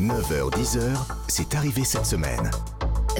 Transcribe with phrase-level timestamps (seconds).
[0.00, 0.96] 9h-10h,
[1.28, 2.50] c'est arrivé cette semaine.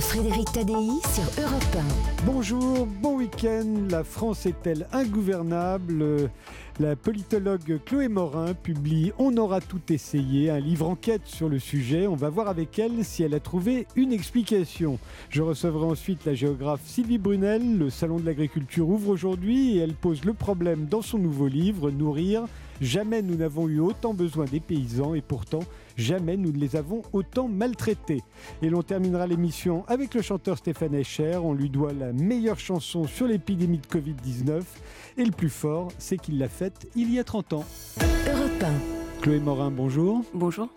[0.00, 1.76] Frédéric Tadei sur Europe
[2.24, 3.86] Bonjour, bon week-end.
[3.90, 6.30] La France est-elle ingouvernable?
[6.78, 12.06] La politologue Chloé Morin publie On aura tout essayé, un livre enquête sur le sujet.
[12.06, 14.98] On va voir avec elle si elle a trouvé une explication.
[15.28, 17.76] Je recevrai ensuite la géographe Sylvie Brunel.
[17.76, 21.90] Le Salon de l'agriculture ouvre aujourd'hui et elle pose le problème dans son nouveau livre
[21.90, 22.44] Nourrir.
[22.80, 25.60] Jamais nous n'avons eu autant besoin des paysans et pourtant
[26.00, 28.22] jamais nous ne les avons autant maltraités.
[28.62, 31.36] Et l'on terminera l'émission avec le chanteur Stéphane Escher.
[31.42, 34.62] On lui doit la meilleure chanson sur l'épidémie de Covid-19.
[35.18, 37.64] Et le plus fort, c'est qu'il l'a faite il y a 30 ans.
[39.20, 40.24] Chloé Morin, bonjour.
[40.32, 40.68] Bonjour.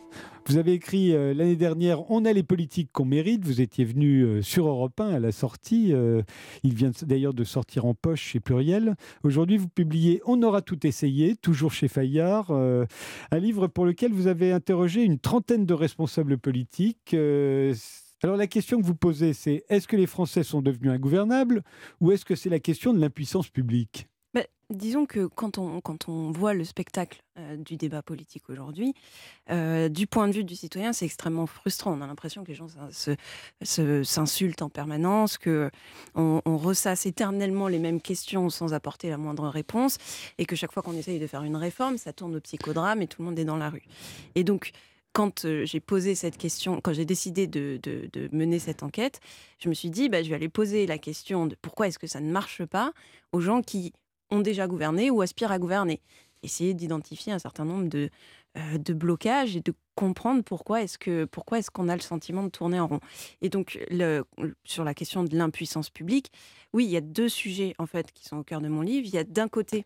[0.48, 3.46] Vous avez écrit euh, l'année dernière On a les politiques qu'on mérite.
[3.46, 5.94] Vous étiez venu euh, sur Europe 1 à la sortie.
[5.94, 6.24] Euh,
[6.64, 8.96] il vient d'ailleurs de sortir en poche chez Pluriel.
[9.24, 12.52] Aujourd'hui, vous publiez On aura tout essayé, toujours chez Fayard.
[12.52, 17.14] un livre pour lequel vous avez interrogé une trentaine de responsables politiques.
[18.24, 21.64] alors la question que vous posez, c'est est-ce que les Français sont devenus ingouvernables
[22.02, 24.10] ou est-ce que c'est la question de l'impuissance publique?
[24.74, 28.96] Disons que quand on, quand on voit le spectacle euh, du débat politique aujourd'hui,
[29.52, 31.94] euh, du point de vue du citoyen, c'est extrêmement frustrant.
[31.94, 32.68] On a l'impression que les gens
[33.62, 35.70] s'insultent en permanence, qu'on
[36.16, 40.00] on ressasse éternellement les mêmes questions sans apporter la moindre réponse,
[40.40, 43.08] et que chaque fois qu'on essaye de faire une réforme, ça tourne au psychodrame et
[43.08, 43.84] tout le monde est dans la rue.
[44.34, 44.72] Et donc,
[45.14, 49.20] quand euh, j'ai posé cette question, quand j'ai décidé de, de, mener cette enquête,
[49.60, 52.08] je me suis dit, bah, je vais aller poser la question de pourquoi est-ce que
[52.08, 52.92] ça ne marche pas
[53.32, 53.94] aux gens qui
[54.34, 56.02] ont déjà gouverné ou aspirent à gouverner.
[56.42, 58.10] Essayer d'identifier un certain nombre de,
[58.58, 62.50] euh, de blocages et de comprendre pourquoi est-ce que est-ce qu'on a le sentiment de
[62.50, 63.00] tourner en rond.
[63.42, 63.80] Et donc
[64.64, 66.32] sur la question de l'impuissance publique,
[66.74, 69.08] oui, il y a deux sujets en fait qui sont au cœur de mon livre.
[69.08, 69.86] Il y a d'un côté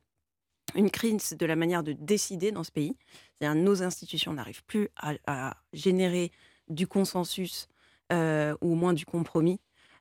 [0.75, 2.97] une crise de la manière de décider dans ce pays.
[3.41, 6.31] Nos institutions n'arrivent plus à, générer
[6.69, 7.67] du consensus
[8.11, 9.59] euh, ou au moins du compromis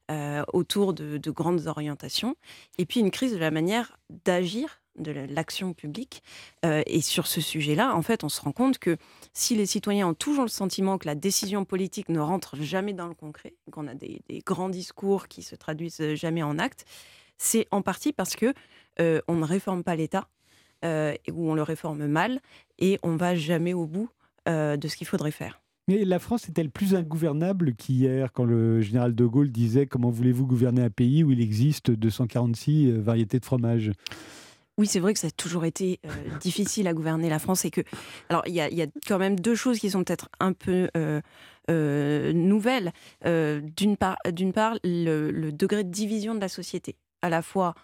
[0.09, 2.37] euh, autour de, grandes orientations,
[2.79, 6.23] et puis une crise de la manière d'agir de l'action publique.
[6.65, 8.99] Euh, et sur ce sujet-là, en fait, on se rend compte que
[9.33, 13.09] si les citoyens ont toujours le sentiment que la décision politique ne rentre jamais dans
[13.09, 16.85] le concret, qu'on a des, grands discours qui se traduisent jamais en actes,
[17.37, 18.55] c'est en partie parce que
[19.01, 20.29] euh, on ne réforme pas l'État,
[20.85, 22.41] ou on le réforme mal,
[22.79, 24.09] et on va jamais au bout
[24.47, 25.61] de ce qu'il faudrait faire.
[25.89, 30.45] Mais la France est-elle plus ingouvernable qu'hier quand le général de Gaulle disait Comment voulez-vous
[30.45, 33.93] gouverner un pays où il existe 246 euh, variétés de fromage?
[34.79, 37.71] Oui, c'est vrai que ça a toujours été euh, difficile à gouverner la France et
[37.71, 37.83] que,
[38.29, 42.93] alors, il y, a quand même deux choses qui sont peut-être un peu euh, nouvelles.
[43.25, 47.75] d'une part, le, degré de division de la société, à la fois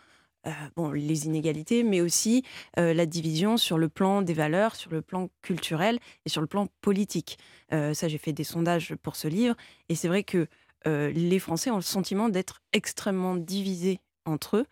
[0.93, 2.45] les inégalités, mais aussi
[2.77, 6.67] la division sur le plan des valeurs, sur le plan culturel et sur le plan
[6.81, 7.39] politique.
[7.73, 9.57] Euh, ça, j'ai fait des sondages pour ce livre,
[9.89, 10.47] et c'est vrai que
[10.85, 14.67] les Français ont le sentiment d'être extrêmement divisés entre eux.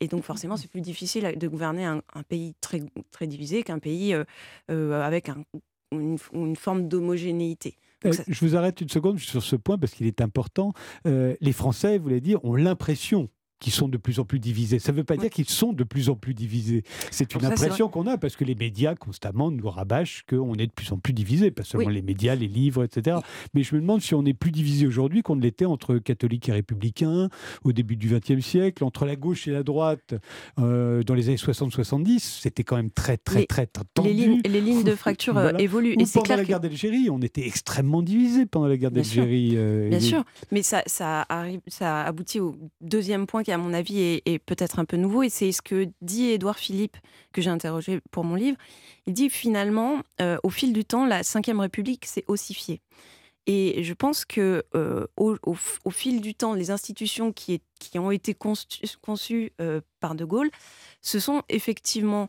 [0.00, 2.82] et donc forcément, c'est plus difficile de gouverner un, pays très,
[3.12, 4.12] très divisé qu'un pays
[4.66, 5.30] avec
[5.92, 7.76] une, forme d'homogénéité.
[8.02, 10.72] Je vous arrête une seconde sur ce point parce qu'il est important.
[11.04, 13.28] les Français, vous voulez dire, ont l'impression
[13.60, 14.78] qui sont de plus en plus divisés.
[14.78, 16.82] Ça ne veut pas dire qu'ils sont de plus en plus divisés.
[17.10, 20.72] C'est une impression qu'on a parce que les médias constamment nous rabâchent qu'on est de
[20.72, 23.18] plus en plus divisés, pas seulement les médias, les livres, etc.
[23.54, 26.48] Mais je me demande si on est plus divisé aujourd'hui qu'on ne l'était entre catholiques
[26.48, 27.28] et républicains
[27.62, 30.14] au début du XXe siècle, entre la gauche et la droite
[30.58, 32.18] euh, dans les années 60-70.
[32.40, 34.08] C'était quand même très, très, très, tendu.
[34.08, 35.96] Les lignes, les lignes de fracture euh, évoluent.
[35.98, 39.52] et pendant la guerre d'Algérie, on était extrêmement divisés pendant la guerre d'Algérie.
[39.56, 44.20] Euh, Bien sûr, mais ça, ça, arrive, ça aboutit au deuxième point à mon avis,
[44.24, 45.22] est, peut-être un peu nouveau.
[45.22, 46.96] Et c'est ce que dit Édouard Philippe,
[47.32, 48.56] que j'ai interrogé pour mon livre.
[49.06, 52.80] Il dit finalement, euh, au fil du temps, la Ve République s'est ossifiée.
[53.46, 57.60] Et je pense que euh, au, fil du temps, les institutions qui,
[57.96, 60.50] ont été conçues, euh, par De Gaulle
[61.02, 62.28] se sont effectivement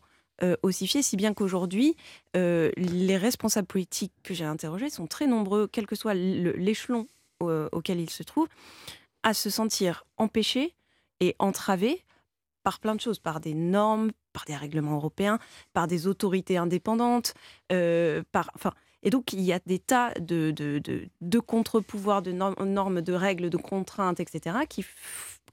[0.63, 1.95] ossifiées, si bien qu'aujourd'hui,
[2.33, 7.07] les responsables politiques que j'ai interrogés sont très nombreux, quel que soit l'échelon
[7.40, 8.47] auquel ils se trouvent,
[9.22, 10.73] à se sentir empêchés
[11.22, 12.03] et entravé
[12.64, 15.40] par plein de choses, par des normes, par des règlements européens,
[15.73, 17.34] par des autorités indépendantes,
[17.72, 18.73] euh, par, enfin,
[19.03, 20.82] et donc il y a des tas de, de,
[21.22, 24.85] de, contre-pouvoirs, de normes, de règles, de contraintes, etc., qui,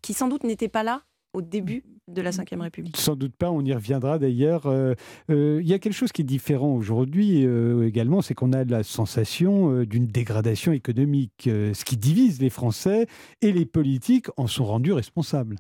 [0.03, 2.97] qui sans doute n'étaient pas là au début de la Ve République.
[2.97, 4.67] Sans doute pas, on y reviendra d'ailleurs.
[4.67, 4.95] Euh,
[5.31, 7.47] euh, il y a quelque chose qui est différent aujourd'hui
[7.85, 13.07] également, c'est qu'on a la sensation d'une dégradation économique, ce qui divise les Français
[13.43, 15.57] et les politiques en sont rendus responsables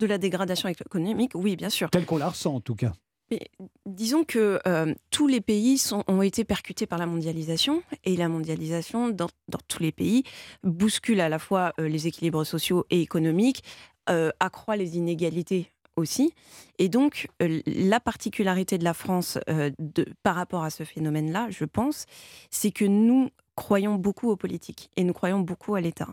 [0.00, 1.90] de la dégradation économique, oui, bien sûr.
[1.90, 2.92] Tel qu'on la ressent en tout cas.
[3.30, 3.40] Mais
[3.86, 8.28] disons que euh, tous les pays sont, ont été percutés par la mondialisation et la
[8.28, 9.28] mondialisation dans,
[9.68, 10.24] tous les pays
[10.64, 13.62] bouscule à la fois euh, les équilibres sociaux et économiques,
[14.10, 16.32] euh, accroît les inégalités aussi.
[16.78, 22.06] Et donc la particularité de la France de, par rapport à ce phénomène-là, je pense,
[22.50, 26.08] c'est que nous croyons beaucoup aux politiques et nous croyons beaucoup à l'État.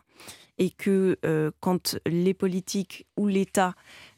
[0.58, 1.18] Et que
[1.62, 3.76] quand les politiques ou l'État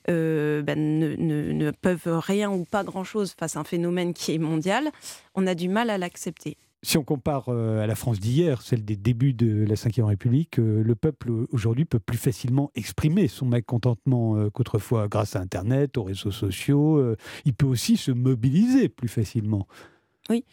[0.10, 4.90] euh, ben, ne, peuvent rien ou pas grand-chose face à un phénomène qui est mondial,
[5.36, 6.58] on a du mal à l'accepter.
[6.82, 10.60] Si on compare euh, à la France d'hier, celle des débuts de la Ve République,
[10.60, 16.04] euh, le peuple aujourd'hui peut plus facilement exprimer son mécontentement qu'autrefois grâce à Internet, aux
[16.04, 17.16] réseaux sociaux.
[17.46, 19.68] il peut aussi se mobiliser plus facilement.
[20.30, 20.46] Oui.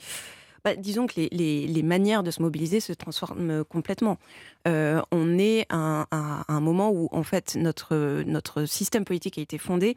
[0.66, 4.18] Bah, disons que les, manières de se mobiliser se transforment complètement.
[4.66, 9.58] Euh, on est à, un moment où, en fait, notre, notre système politique a été
[9.58, 9.94] fondé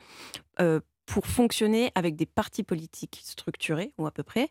[0.61, 0.79] euh,
[1.09, 4.49] pour fonctionner avec des partis politiques structurés, ou à peu près,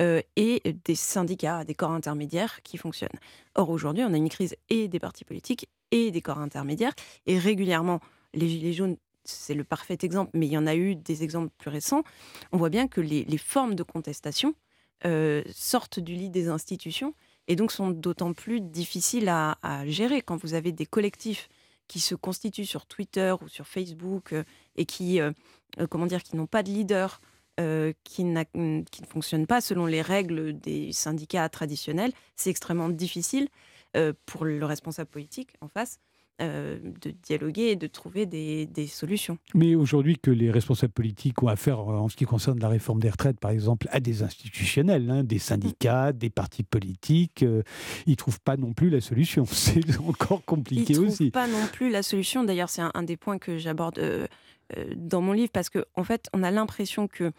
[0.00, 3.10] euh, et des syndicats, des corps intermédiaires qui fonctionnent.
[3.54, 6.94] Or, aujourd'hui, on a une crise et des partis politiques et des corps intermédiaires,
[7.26, 8.00] et régulièrement,
[8.32, 11.50] les Gilets jaunes c'est le parfait exemple, mais il y en a eu des exemples
[11.58, 12.02] plus récents.
[12.52, 14.54] On voit bien que les formes de contestation
[15.06, 17.14] euh, sortent du lit des institutions
[17.48, 19.56] et donc sont d'autant plus difficiles à,
[19.86, 21.48] gérer quand vous avez des collectifs
[21.90, 24.44] qui se constituent sur Twitter ou sur Facebook euh,
[24.76, 25.32] et qui, euh,
[25.90, 27.20] comment dire, qui n'ont pas de leader,
[28.04, 33.50] qui, qui, ne fonctionnent pas selon les règles des syndicats traditionnels, c'est extrêmement difficile
[34.24, 35.98] pour le responsable politique en face
[36.40, 39.36] euh, de dialoguer et de trouver des, solutions.
[39.54, 42.98] Mais aujourd'hui que les responsables politiques ont affaire, euh, en ce qui concerne la réforme
[42.98, 47.62] des retraites, par exemple, à des institutionnels, hein, des syndicats, des partis politiques, euh,
[48.06, 49.44] ils ne trouvent pas non plus la solution.
[49.50, 51.24] C'est encore compliqué aussi.
[51.24, 52.42] Ils ne trouvent pas non plus la solution.
[52.42, 54.00] D'ailleurs, c'est un, des points que j'aborde
[54.96, 57.32] dans mon livre, parce qu'en en fait, on a l'impression que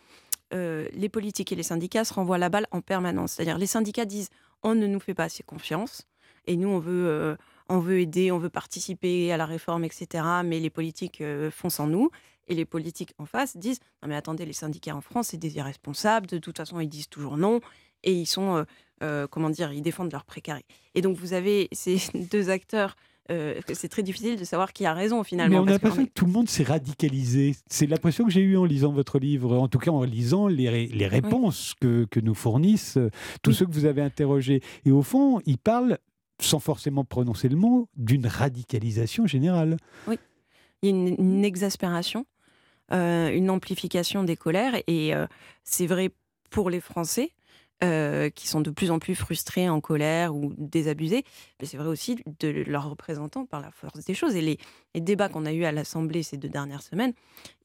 [0.51, 3.33] les politiques et les syndicats se renvoient la balle en permanence.
[3.33, 4.30] C'est-à-dire, les syndicats disent
[4.62, 6.07] on ne nous fait pas assez confiance
[6.45, 7.36] et nous, on veut
[7.71, 10.23] on veut aider, on veut participer à la réforme, etc.
[10.45, 12.09] Mais les politiques euh, font sans nous.
[12.47, 15.56] Et les politiques en face disent Non, mais attendez, les syndicats en France, c'est des
[15.56, 16.27] irresponsables.
[16.27, 17.62] De toute façon, ils disent toujours non.
[18.03, 18.63] Et ils sont, euh,
[19.03, 20.65] euh, comment dire, ils défendent leur précarité.
[20.95, 21.97] Et donc, vous avez ces
[22.31, 22.95] deux acteurs.
[23.29, 25.63] c'est très difficile de savoir qui a raison finalement.
[25.63, 27.56] Mais on a l'impression que tout le monde s'est radicalisé.
[27.69, 30.88] C'est l'impression que j'ai eue en lisant votre livre, en tout cas en lisant les,
[30.88, 33.00] les réponses que, que, nous fournissent
[33.41, 34.62] tous ceux que vous avez interrogés.
[34.83, 35.97] Et au fond, ils parlent
[36.44, 39.78] sans forcément prononcer le mot, d'une radicalisation générale.
[40.08, 40.18] Oui,
[40.82, 42.26] il y a une, exaspération,
[42.92, 45.28] euh, une amplification des colères, et euh,
[45.64, 46.12] c'est vrai
[46.50, 47.32] pour les Français.
[47.84, 51.24] Euh, qui sont de plus en plus frustrés, en colère ou désabusés,
[51.60, 54.36] mais c'est vrai aussi de leurs représentants par la force des choses.
[54.36, 54.60] Et les,
[54.94, 57.14] les débats qu'on a eus à l'Assemblée ces deux dernières semaines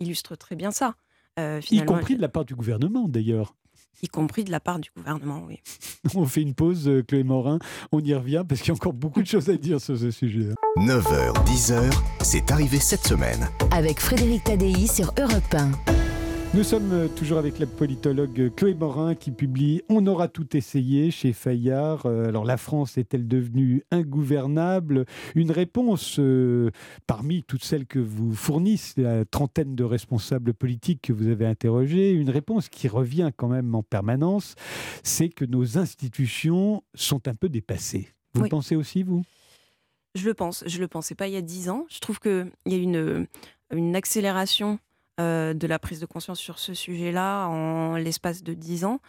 [0.00, 0.94] illustrent très bien ça.
[1.38, 3.54] y compris de la part du gouvernement d'ailleurs
[4.02, 5.60] y compris de la part du gouvernement, oui.
[6.14, 7.58] On fait une pause, euh, Chloé Morin.
[7.92, 10.10] On y revient parce qu'il y a encore beaucoup de choses à dire sur ce
[10.10, 10.50] sujet.
[10.78, 13.48] 9h, 10h, c'est arrivé cette semaine.
[13.70, 16.05] Avec Frédéric Tadei sur Europe 1.
[16.54, 21.10] Nous sommes euh, toujours avec la politologue Chloé Morin qui publie On aura tout essayé
[21.10, 22.06] chez Fayard.
[22.06, 25.04] Euh, alors la France est-elle devenue ingouvernable?
[25.34, 26.70] Une réponse euh,
[27.06, 32.12] parmi toutes celles que vous fournissent la trentaine de responsables politiques que vous avez interrogés,
[32.12, 34.54] une réponse qui revient quand même en permanence,
[35.02, 38.08] c'est que nos institutions sont un peu dépassées.
[38.34, 39.24] Vous le pensez aussi, vous?
[40.14, 40.64] Je le pense.
[40.66, 41.84] Je le pensais pas il y a dix ans.
[41.90, 43.26] Je trouve qu'il y a une,
[43.72, 44.78] une accélération
[45.18, 49.00] euh, de la prise de conscience sur ce sujet-là en l'espace de dix ans.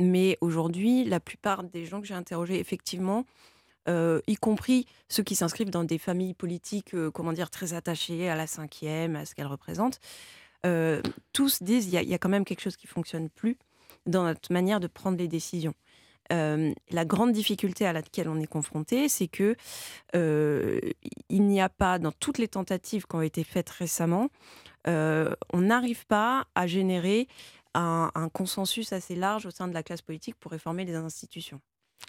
[0.00, 3.24] Mais aujourd'hui, la plupart des gens que j'ai interrogés, effectivement,
[3.88, 8.28] euh, y compris ceux qui s'inscrivent dans des familles politiques, euh, comment dire, très attachées
[8.28, 10.00] à la cinquième, à ce qu'elle représente,
[11.32, 13.58] tous disent y, y, a quand même quelque chose qui fonctionne plus
[14.06, 15.74] dans notre manière de prendre les décisions.
[16.30, 19.56] la grande difficulté à laquelle on est confronté, c'est que
[20.14, 24.30] il n'y a pas, dans toutes les tentatives qui ont été faites récemment,
[24.86, 27.28] euh, on n'arrive pas à générer
[27.74, 31.60] un, consensus assez large au sein de la classe politique pour réformer les institutions.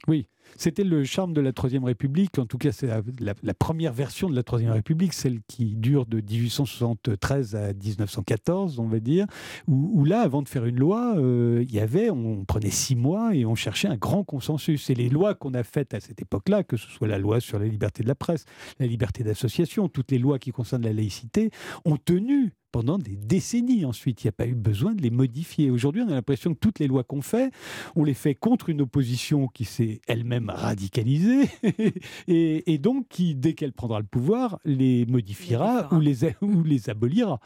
[0.07, 0.27] Oui,
[0.57, 2.37] c'était le charme de la Troisième République.
[2.37, 6.17] En tout cas, c'est la, première version de la Troisième République, celle qui dure de
[6.17, 9.25] 1873 à 1914, on va dire,
[9.67, 13.33] où, là, avant de faire une loi, euh, il y avait, on prenait six mois
[13.35, 14.89] et on cherchait un grand consensus.
[14.89, 17.57] Et les lois qu'on a faites à cette époque-là, que ce soit la loi sur
[17.57, 18.45] la liberté de la presse,
[18.79, 21.49] la liberté d'association, toutes les lois qui concernent la laïcité,
[21.85, 24.21] ont tenu pendant des décennies ensuite.
[24.21, 25.71] Il n'y a pas eu besoin de les modifier.
[25.71, 27.51] Aujourd'hui, on a l'impression que toutes les lois qu'on fait,
[27.95, 31.49] on les fait contre une opposition qui s'est elle-même radicalisée
[32.27, 37.39] et, donc qui, dès qu'elle prendra le pouvoir, les modifiera ou les, ou les abolira.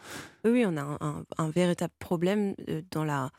[0.45, 0.97] Oui, on a
[1.37, 3.29] un, véritable problème euh, dans la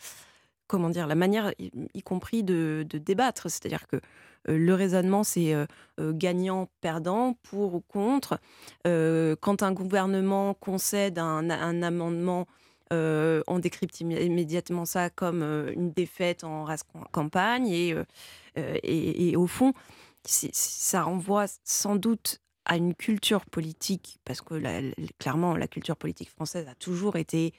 [0.71, 3.51] comment dire la manière, y, compris de, débattre.
[3.51, 5.67] C'est-à-dire que euh, le raisonnement, c'est euh,
[5.99, 8.39] gagnant-perdant, pour ou contre.
[8.85, 12.47] quand un gouvernement concède un, amendement,
[12.93, 17.69] on décrypte immédiatement ça comme une défaite en race campagne.
[17.69, 17.95] Et,
[18.55, 19.73] et, au fond,
[20.25, 24.55] ça renvoie sans doute à une culture politique, parce que
[25.19, 27.53] clairement, la culture politique française a toujours été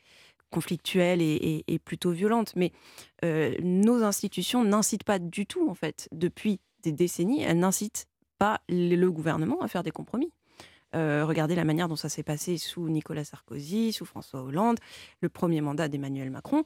[0.51, 2.53] conflictuelle et, plutôt violente.
[2.55, 2.71] Mais
[3.25, 8.61] euh, nos institutions n'incitent pas du tout, en fait, depuis des décennies, elles n'incitent pas
[8.69, 10.31] le gouvernement à faire des compromis.
[10.93, 14.77] Euh, regardez la manière dont ça s'est passé sous Nicolas Sarkozy, sous François Hollande,
[15.21, 16.63] le premier mandat d'Emmanuel Macron.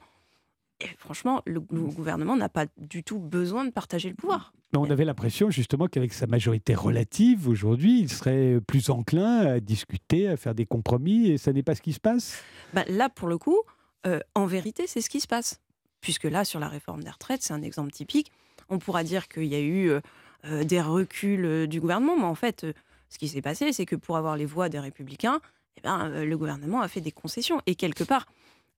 [0.80, 4.52] Et franchement, le, gouvernement n'a pas du tout besoin de partager le pouvoir.
[4.72, 9.60] Mais on avait l'impression justement qu'avec sa majorité relative aujourd'hui, il serait plus enclin à
[9.60, 12.42] discuter, à faire des compromis, et ça n'est pas ce qui se passe?
[12.74, 13.58] Bah, Là, pour le coup,
[14.06, 15.60] euh, en vérité, c'est ce qui se passe.
[16.00, 18.30] Puisque là, sur la réforme des retraites, c'est un exemple typique.
[18.68, 20.00] On pourra dire qu'il y a eu euh,
[20.44, 22.66] euh, des reculs du gouvernement, mais en fait,
[23.08, 25.40] ce qui s'est passé, c'est que pour avoir les voix des républicains,
[25.76, 27.60] eh ben, le gouvernement a fait des concessions.
[27.66, 28.26] Et quelque part,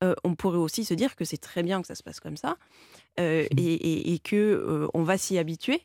[0.04, 2.36] euh, on pourrait aussi se dire que c'est très bien que ça se passe comme
[2.36, 2.56] ça
[3.18, 3.58] euh, mmh.
[3.58, 5.82] et, et, que euh, on va s'y habituer.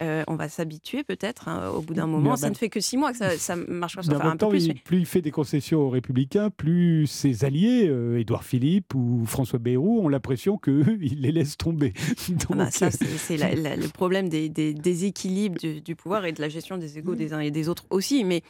[0.00, 2.36] On va s'habituer peut-être hein, au bout d'un moment.
[2.36, 4.02] Ça ne fait que six mois que ça, ça marche pas.
[4.02, 8.94] un peu plus, plus il fait des concessions aux Républicains, plus ses alliés, Édouard Philippe
[8.94, 10.84] ou François Bayrou, ont l'impression qu'il
[11.20, 11.92] les laisse tomber.
[12.48, 16.98] Ah bah, ça, c'est le problème des, déséquilibres du, pouvoir et de la gestion des
[16.98, 18.24] égaux des uns et des autres aussi.
[18.24, 18.42] Mais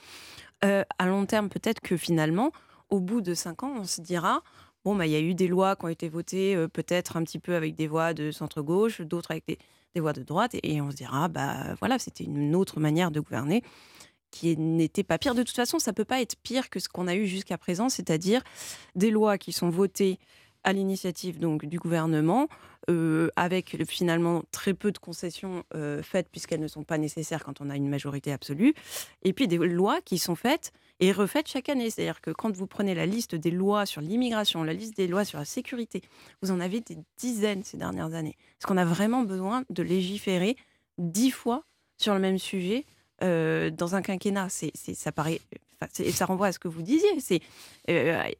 [0.62, 2.52] à long terme, peut-être que finalement,
[2.90, 4.42] au bout de cinq ans, on se dira
[4.86, 7.24] bon, bah, il y a eu des lois qui ont été votées euh, peut-être un
[7.24, 9.58] petit peu avec des voix de centre-gauche, d'autres avec des,
[10.00, 13.62] voix de droite, et, on se dira, bah voilà, c'était une autre manière de gouverner
[14.30, 15.34] qui n'était pas pire.
[15.34, 17.88] De toute façon, ça peut pas être pire que ce qu'on a eu jusqu'à présent,
[17.88, 18.42] c'est-à-dire
[18.94, 20.18] des lois qui sont votées
[20.64, 22.48] à l'initiative donc du gouvernement,
[22.88, 27.60] euh, avec finalement très peu de concessions euh, faites puisqu'elles ne sont pas nécessaires quand
[27.60, 28.74] on a une majorité absolue,
[29.22, 31.90] et puis des lois qui sont faites et refaites chaque année.
[31.90, 35.24] C'est-à-dire que quand vous prenez la liste des lois sur l'immigration, la liste des lois
[35.24, 36.00] sur la sécurité,
[36.42, 38.36] vous en avez des dizaines ces dernières années.
[38.60, 40.56] Est-ce qu'on a vraiment besoin de légiférer
[40.98, 41.64] dix fois
[41.98, 42.84] sur le même sujet
[43.24, 44.48] euh, dans un quinquennat?
[44.48, 45.40] Ça paraît,
[45.90, 47.42] ça renvoie à ce que vous disiez.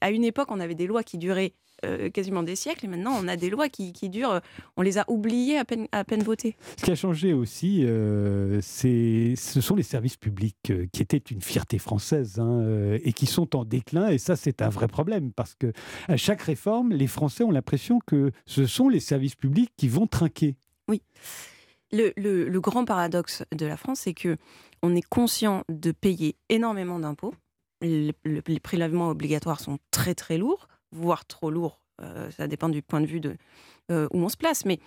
[0.01, 1.53] À une époque, on avait des lois qui duraient
[1.87, 4.41] euh, quasiment des siècles et maintenant on a des lois qui, durent,
[4.77, 6.57] on les a oubliées à peine, à peine votées.
[6.79, 11.17] Ce qui a changé aussi, euh, c'est, ce sont les services publics euh, qui étaient
[11.17, 15.33] une fierté française hein, et qui sont en déclin et ça c'est un vrai problème
[15.33, 15.73] parce que
[16.09, 20.07] à chaque réforme, les Français ont l'impression que ce sont les services publics qui vont
[20.07, 20.57] trinquer.
[20.89, 21.03] Oui.
[21.93, 24.37] Le, le grand paradoxe de la France, c'est que
[24.83, 27.35] on est conscient de payer énormément d'impôts.
[27.83, 28.13] Les
[28.61, 31.81] prélèvements obligatoires sont très très lourds voire trop lourd.
[32.03, 33.37] Euh, ça dépend du point de vue de
[33.91, 34.65] euh, où on se place.
[34.65, 34.81] Mais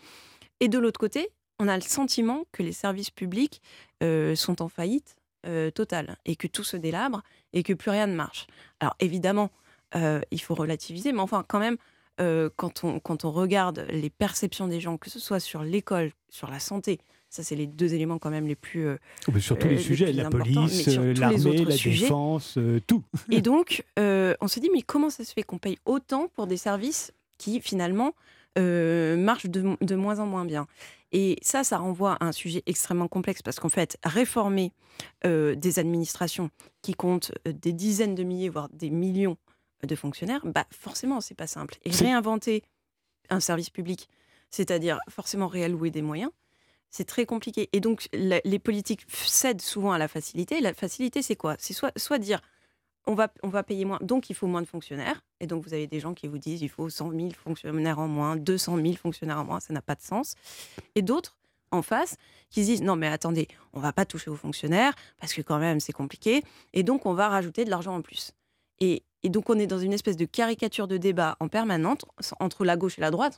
[0.60, 1.30] et de l'autre côté,
[1.60, 3.62] on a le sentiment que les services publics
[4.04, 5.16] euh, sont en faillite
[5.74, 8.46] totale et que tout se délabre et que plus rien ne marche.
[8.82, 9.52] Alors évidemment,
[9.96, 11.78] il faut relativiser, mais enfin quand même,
[12.58, 16.52] quand, on, quand on regarde les perceptions des gens, que ce soit sur l'école, sur
[16.52, 18.88] la santé, ça, c'est les deux éléments quand même les plus.
[18.88, 23.04] Euh, oh, sur tous les, sujets, la police, euh, l'armée, la défense, euh, tout.
[23.30, 26.58] Et donc, on se dit, mais comment ça se fait qu'on paye autant pour des
[26.58, 28.14] services qui, finalement,
[28.58, 30.66] marchent de, moins en moins bien?
[31.12, 34.74] Et ça, ça renvoie à un sujet extrêmement complexe parce qu'en fait, réformer
[35.24, 36.50] des administrations
[36.82, 39.38] qui comptent des dizaines de milliers, voire des millions
[39.84, 41.78] de fonctionnaires, bah, forcément, c'est pas simple.
[41.86, 42.64] Et réinventer
[43.30, 44.10] un service public,
[44.50, 46.32] c'est-à-dire forcément réallouer des moyens,
[46.90, 47.70] c'est très compliqué.
[47.74, 50.60] Et donc, les politiques cèdent souvent à la facilité.
[50.62, 51.56] La facilité, c'est quoi?
[51.60, 52.42] C'est soit, soit dire
[53.06, 55.24] on va, on va payer moins, donc il faut moins de fonctionnaires.
[55.40, 58.08] Et donc, vous avez des gens qui vous disent il faut 100 000 fonctionnaires en
[58.08, 60.36] moins, 200 000 fonctionnaires en moins, ça n'a pas de sens.
[60.96, 61.38] Et d'autres,
[61.72, 62.18] en face,
[62.50, 65.60] qui se disent non, mais attendez, on va pas toucher aux fonctionnaires parce que quand
[65.60, 66.44] même, c'est compliqué.
[66.74, 68.32] Et donc, on va rajouter de l'argent en plus.
[68.80, 72.06] Et, donc, on est dans une espèce de caricature de débat en permanente
[72.40, 73.38] entre la gauche et la droite,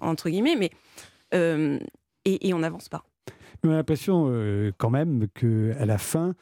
[0.00, 0.56] entre guillemets.
[0.56, 0.70] Mais.
[1.34, 1.78] Euh,
[2.28, 3.04] et, on n'avance pas.
[3.64, 6.34] On a l'impression euh, quand même qu'à la fin,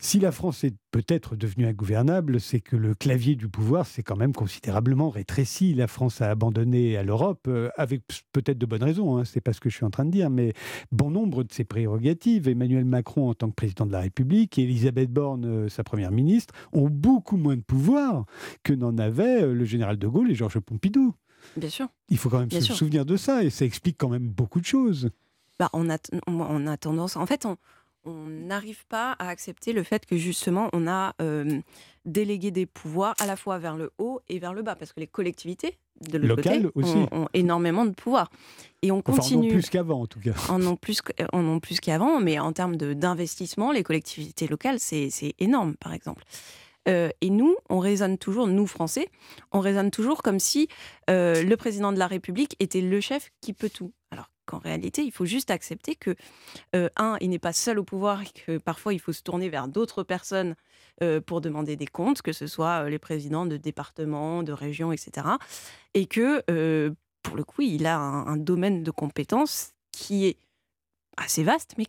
[0.00, 4.14] Si la France est peut-être devenue ingouvernable, c'est que le clavier du pouvoir s'est quand
[4.14, 5.74] même considérablement rétréci.
[5.74, 9.52] La France a abandonné à l'Europe, euh, avec peut-être de bonnes raisons, hein, c'est pas
[9.52, 10.52] ce que je suis en train de dire, mais
[10.92, 12.46] bon nombre de ses prérogatives.
[12.46, 16.12] Emmanuel Macron, en tant que président de la République, et Elisabeth Borne, euh, sa première
[16.12, 18.24] ministre, ont beaucoup moins de pouvoir
[18.62, 21.12] que n'en avait le général de Gaulle et Georges Pompidou.
[21.56, 21.88] Bien sûr.
[22.08, 24.66] Il faut quand même se souvenir de ça, et ça explique quand même beaucoup de
[24.66, 25.10] choses.
[25.58, 27.16] Bah, on, a, on a tendance.
[27.16, 27.56] En fait, on,
[28.06, 31.60] n'arrive pas à accepter le fait que justement on a euh,
[32.06, 35.00] délégué des pouvoirs à la fois vers le haut et vers le bas, parce que
[35.00, 36.96] les collectivités de aussi.
[37.12, 38.30] Ont, énormément de pouvoir.
[38.82, 39.48] Et on continue.
[39.48, 40.32] en ont plus qu'avant en tout cas.
[40.48, 41.02] En ont plus,
[41.32, 46.24] en plus qu'avant, mais en termes d'investissement, les collectivités locales, c'est énorme, par exemple.
[46.88, 49.08] Euh, et nous, on raisonne toujours, nous Français,
[49.52, 50.68] on raisonne toujours comme si
[51.10, 53.92] euh, le président de la République était le chef qui peut tout.
[54.10, 56.16] Alors qu'en réalité, il faut juste accepter que,
[56.74, 59.48] euh, un, il n'est pas seul au pouvoir et que parfois il faut se tourner
[59.48, 60.54] vers d'autres personnes
[61.26, 65.28] pour demander des comptes, que ce soit les présidents de départements, de régions, etc.
[65.94, 66.42] Et que,
[67.22, 70.38] pour le coup, il a un, domaine de compétences qui est
[71.16, 71.86] assez vaste, mais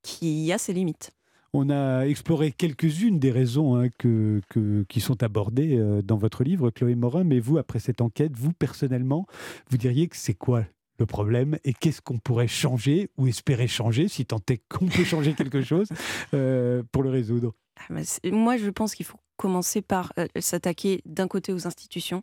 [0.00, 1.15] qui a ses limites.
[1.58, 4.40] On a exploré quelques-unes des raisons hein, que,
[4.88, 9.26] qui sont abordées dans votre livre, Chloé Morin, mais vous, après cette enquête, vous personnellement,
[9.70, 10.64] vous diriez que c'est quoi
[10.98, 15.04] le problème et qu'est-ce qu'on pourrait changer ou espérer changer, si tant est qu'on peut
[15.04, 15.88] changer quelque chose,
[16.34, 17.54] euh, pour le résoudre?
[17.76, 17.94] Ah,
[18.30, 22.22] Moi, je pense qu'il faut commencer par euh, s'attaquer d'un côté aux institutions,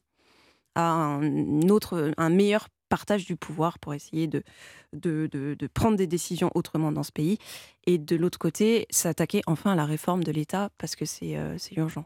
[0.76, 4.44] à un, autre, un meilleur partage du pouvoir pour essayer de,
[4.94, 7.40] de, de, prendre des décisions autrement dans ce pays,
[7.88, 11.58] et de l'autre côté, s'attaquer enfin à la réforme de l'État, parce que c'est euh,
[11.76, 12.06] urgent.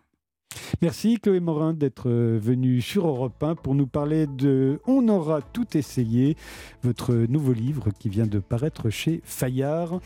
[0.81, 5.41] Merci Chloé Morin d'être euh, venue sur Europe 1 pour nous parler de On aura
[5.41, 6.37] tout essayé,
[6.83, 9.99] votre nouveau livre qui vient de paraître chez Fayard.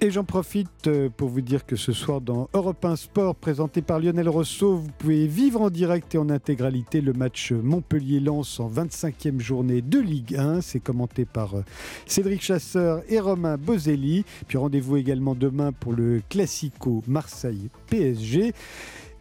[0.00, 3.82] Et j'en profite euh, pour vous dire que ce soir dans Europe 1 Sport présenté
[3.82, 8.70] par Lionel Rousseau, vous pouvez vivre en direct et en intégralité le match Montpellier-Lens en
[8.70, 10.60] 25e journée de Ligue 1.
[10.60, 11.64] C'est commenté par euh,
[12.06, 14.24] Cédric Chasseur et Romain Bozelli.
[14.46, 18.54] Puis rendez-vous également demain pour le Classico Marseille-PSG.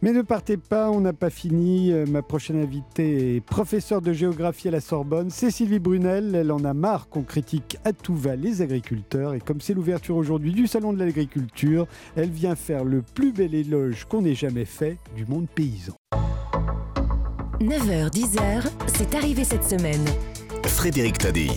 [0.02, 1.92] Mais ne partez pas, on n'a pas fini.
[1.92, 6.36] Euh, ma prochaine invitée est professeure de géographie à la Sorbonne, Cécilie Brunel.
[6.36, 9.34] Elle en a marre qu'on critique à tout va les agriculteurs.
[9.34, 13.56] Et comme c'est l'ouverture aujourd'hui du Salon de l'agriculture, elle vient faire le plus bel
[13.56, 15.94] éloge qu'on ait jamais fait du monde paysan.
[17.60, 20.06] 9h, 10h, c'est arrivé cette semaine.
[20.64, 21.50] Frédéric Tadei.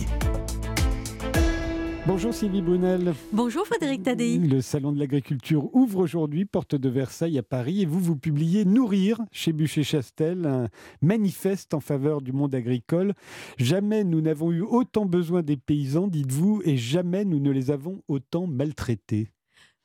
[2.07, 3.13] Bonjour Sylvie Brunel.
[3.31, 4.39] Bonjour Frédéric Tadei.
[4.39, 8.65] Le Salon de l'agriculture ouvre aujourd'hui, porte de Versailles à Paris, et vous, vous publiez
[8.65, 10.67] Nourrir chez Bûcher-Chastel, un
[11.03, 13.13] manifeste en faveur du monde agricole.
[13.57, 18.01] Jamais nous n'avons eu autant besoin des paysans, dites-vous, et jamais nous ne les avons
[18.07, 19.31] autant maltraités.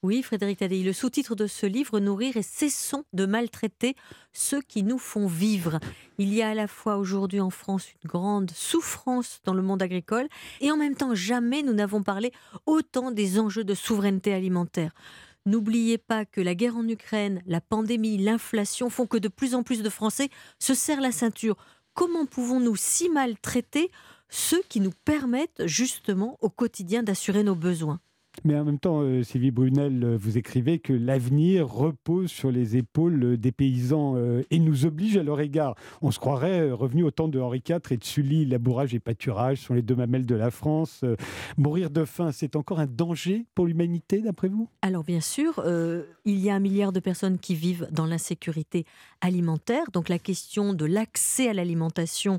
[0.07, 3.97] Oui, Frédéric Tadei, le sous-titre de ce livre, Nourrir et cessons de maltraiter
[4.33, 5.81] ceux qui nous font vivre.
[6.19, 9.83] Il y a à la fois aujourd'hui en France une grande souffrance dans le monde
[9.83, 10.29] agricole
[10.61, 12.31] et en même temps jamais nous n'avons parlé
[12.67, 14.93] autant des enjeux de souveraineté alimentaire.
[15.45, 19.65] N'oubliez pas que la guerre en Ukraine, la pandémie, l'inflation font que de plus en
[19.65, 20.29] plus de Français
[20.61, 21.57] se serrent la ceinture.
[21.95, 23.91] Comment pouvons-nous si maltraiter
[24.29, 27.99] ceux qui nous permettent justement au quotidien d'assurer nos besoins?
[28.45, 32.77] Mais en même temps, euh, Sylvie Brunel, euh, vous écrivez que l'avenir repose sur les
[32.77, 34.17] épaules euh, des paysans
[34.51, 35.75] et nous oblige à leur égard.
[36.03, 39.59] On se croirait revenu au temps de Henri IV et de Sully, labourage et pâturage
[39.59, 41.05] sont les deux mamelles de la France.
[41.57, 44.69] mourir de faim, c'est encore un danger pour l'humanité, d'après vous?
[44.83, 45.63] Alors bien sûr,
[46.25, 48.85] il y a un milliard de personnes qui vivent dans l'insécurité
[49.21, 52.39] alimentaire, donc la question de l'accès à l'alimentation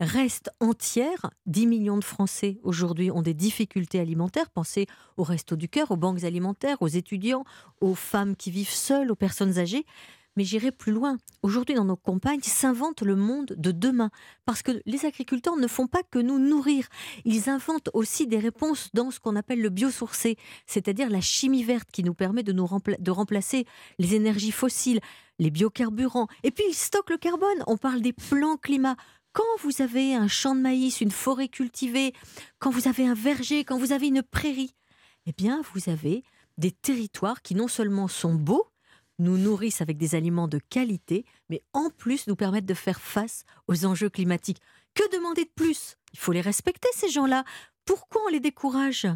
[0.00, 1.30] reste entière.
[1.46, 4.50] 10 millions de Français aujourd'hui ont des difficultés alimentaires.
[4.50, 7.44] Pensez au Resto du Cœur, aux banques alimentaires, aux étudiants,
[7.80, 9.86] aux femmes qui vivent seules, aux personnes âgées.
[10.36, 11.16] Mais j'irai plus loin.
[11.42, 14.10] Aujourd'hui, dans nos campagnes, s'invente le monde de demain.
[14.44, 16.88] Parce que les agriculteurs ne font pas que nous nourrir.
[17.24, 21.90] Ils inventent aussi des réponses dans ce qu'on appelle le biosourcé, c'est-à-dire la chimie verte
[21.90, 23.64] qui nous permet de, nous de remplacer
[23.98, 25.00] les énergies fossiles,
[25.38, 26.28] les biocarburants.
[26.42, 27.64] Et puis, ils stockent le carbone.
[27.66, 28.96] On parle des plans climat
[29.36, 32.14] quand vous avez un champ de maïs, une forêt cultivée,
[32.58, 34.74] quand vous avez un verger, quand vous avez une prairie,
[35.26, 36.24] eh bien, vous avez
[36.56, 38.66] des territoires qui non seulement sont beaux,
[39.18, 43.44] nous nourrissent avec des aliments de qualité, mais en plus nous permettent de faire face
[43.68, 44.62] aux enjeux climatiques.
[44.94, 45.98] Que demander de plus?
[46.14, 47.44] Il faut les respecter, ces gens-là.
[47.86, 49.06] Pourquoi on les décourage?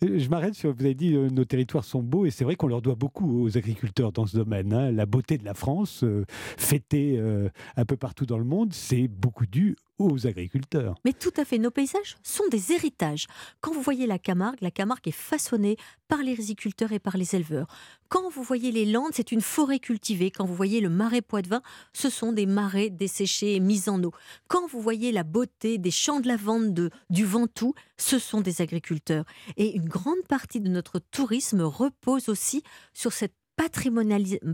[0.00, 2.68] Je m'arrête sur, vous avez dit, euh, nos territoires sont beaux, et c'est vrai qu'on
[2.68, 4.72] leur doit beaucoup aux agriculteurs dans ce domaine.
[4.72, 4.92] Hein.
[4.92, 6.24] La beauté de la France, euh,
[6.56, 10.96] fêtée euh, un peu partout dans le monde, c'est beaucoup dû aux agriculteurs.
[11.04, 13.26] Mais tout à fait, nos paysages sont des héritages.
[13.60, 15.76] Quand vous voyez la Camargue, la Camargue est façonnée
[16.08, 17.66] par les riziculteurs et par les éleveurs.
[18.08, 20.30] Quand vous voyez les Landes, c'est une forêt cultivée.
[20.30, 21.60] Quand vous voyez le marais Poitevin,
[21.92, 24.12] ce sont des marais desséchés et mis en eau.
[24.48, 28.62] Quand vous voyez la beauté des champs de lavande de, du Ventoux, ce sont des
[28.62, 29.26] agriculteurs.
[29.58, 32.62] Et une grande partie de notre tourisme repose aussi
[32.94, 33.34] sur cette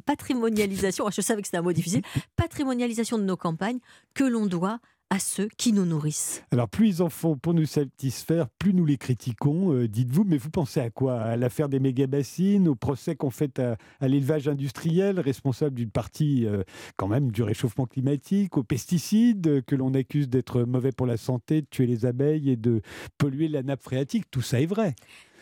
[0.05, 2.03] patrimonialisation, je savais que c'était un mot difficile,
[2.37, 3.79] patrimonialisation de nos campagnes
[4.15, 4.81] que l'on doit
[5.11, 6.43] à ceux qui nous nourrissent.
[6.51, 10.37] Alors plus ils en font pour nous satisfaire, plus nous les critiquons, euh, dites-vous, mais
[10.37, 11.21] vous pensez à quoi?
[11.21, 13.77] À l'affaire des méga-bassines, au procès qu'on fait à,
[14.09, 16.63] l'élevage industriel, responsable d'une partie euh,
[16.97, 21.17] quand même du réchauffement climatique, aux pesticides euh, que l'on accuse d'être mauvais pour la
[21.17, 22.83] santé, de tuer les abeilles et de
[23.19, 24.95] polluer la nappe phréatique, tout ça est vrai.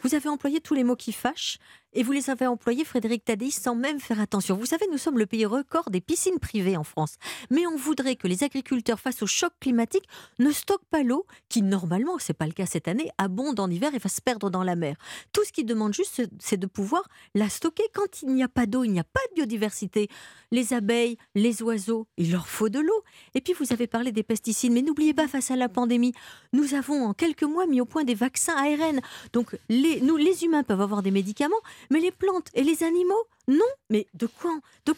[0.03, 1.59] Vous avez employé tous les mots qui fâchent
[1.95, 4.57] et vous les avez employés, Frédéric Tadei, sans même faire attention.
[4.57, 7.17] Vous savez, nous sommes le pays record des piscines privées en France.
[7.51, 10.05] Mais on voudrait que les agriculteurs, face au choc climatique,
[10.39, 13.71] ne stockent pas l'eau, qui normalement, ce n'est pas le cas cette année, abonde en
[13.71, 14.97] hiver et va se perdre dans la mer.
[15.33, 17.03] Tout ce qu'ils demandent juste, c'est de pouvoir
[17.35, 17.85] la stocker.
[17.95, 20.09] Quand il n'y a pas d'eau, il n'y a pas de biodiversité.
[20.51, 23.05] Les abeilles, les oiseaux, il leur faut de l'eau.
[23.35, 26.13] Et puis, vous avez parlé des pesticides, mais n'oubliez pas, face à la pandémie,
[26.53, 29.01] nous avons en quelques mois mis au point des vaccins ARN.
[29.33, 31.55] Donc, nous, les humains peuvent avoir des médicaments,
[31.91, 34.53] mais les plantes et les animaux Non Mais de quoi,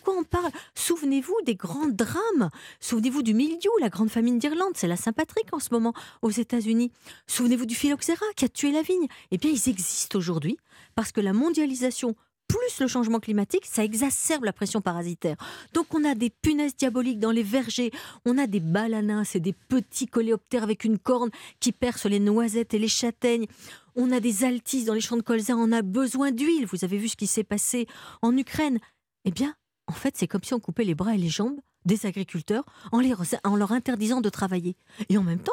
[0.08, 0.50] on parle?
[0.74, 2.50] Souvenez-vous des grands drames.
[2.80, 6.92] Souvenez-vous du mildiou, la grande famine d'Irlande, c'est la Saint-Patrick en ce moment aux États-Unis.
[7.26, 9.06] Souvenez-vous du phylloxéra qui a tué la vigne.
[9.30, 10.58] Eh bien, ils existent aujourd'hui
[10.94, 12.16] parce que la mondialisation
[12.48, 15.36] plus le changement climatique, ça exacerbe la pression parasitaire.
[15.72, 17.90] Donc on a des punaises diaboliques dans les vergers,
[18.24, 21.30] on a des balanas, c'est des petits coléoptères avec une corne
[21.60, 23.46] qui percent les noisettes et les châtaignes.
[23.94, 26.66] On a des altises dans les champs de colza, on a besoin d'huile.
[26.66, 27.86] Vous avez vu ce qui s'est passé
[28.22, 28.78] en Ukraine?
[29.24, 29.54] Eh bien,
[29.86, 33.00] en fait, c'est comme si on coupait les bras et les jambes des agriculteurs en,
[33.44, 34.76] en leur interdisant de travailler.
[35.08, 35.52] Et en même temps,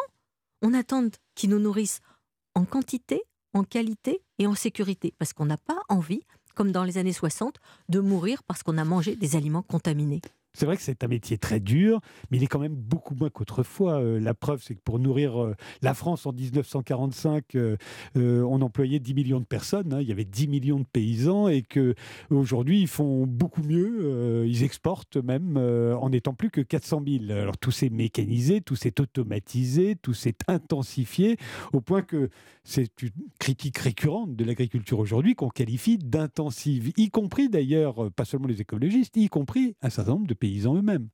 [0.62, 2.02] on attend qu'ils nous nourrissent
[2.56, 6.24] en quantité, en qualité et en sécurité, parce qu'on n'a pas envie
[6.56, 7.56] comme dans les années 60,
[7.90, 10.22] de mourir parce qu'on a mangé des aliments contaminés.
[10.56, 13.32] C'est vrai que c'est un métier très dur, mais il est quand même beaucoup moins
[13.32, 14.00] qu'autrefois.
[14.00, 17.78] Euh, la preuve, c'est que pour nourrir euh, la France en 1945, euh,
[18.16, 19.94] on employait 10 millions de personnes.
[19.94, 20.02] Hein.
[20.02, 21.96] il y avait 10 millions de paysans et que
[22.30, 24.46] aujourd'hui ils font beaucoup mieux.
[24.46, 27.32] ils exportent même en n'étant plus que 400 000.
[27.32, 31.38] Alors tout s'est mécanisé, tout s'est automatisé, tout s'est intensifié
[31.72, 32.30] au point que
[32.64, 38.48] c'est une critique récurrente de l'agriculture aujourd'hui qu'on qualifie d'intensive, y compris d'ailleurs, pas seulement
[38.48, 41.08] les écologistes, y compris un certain nombre de paysans eux-mêmes.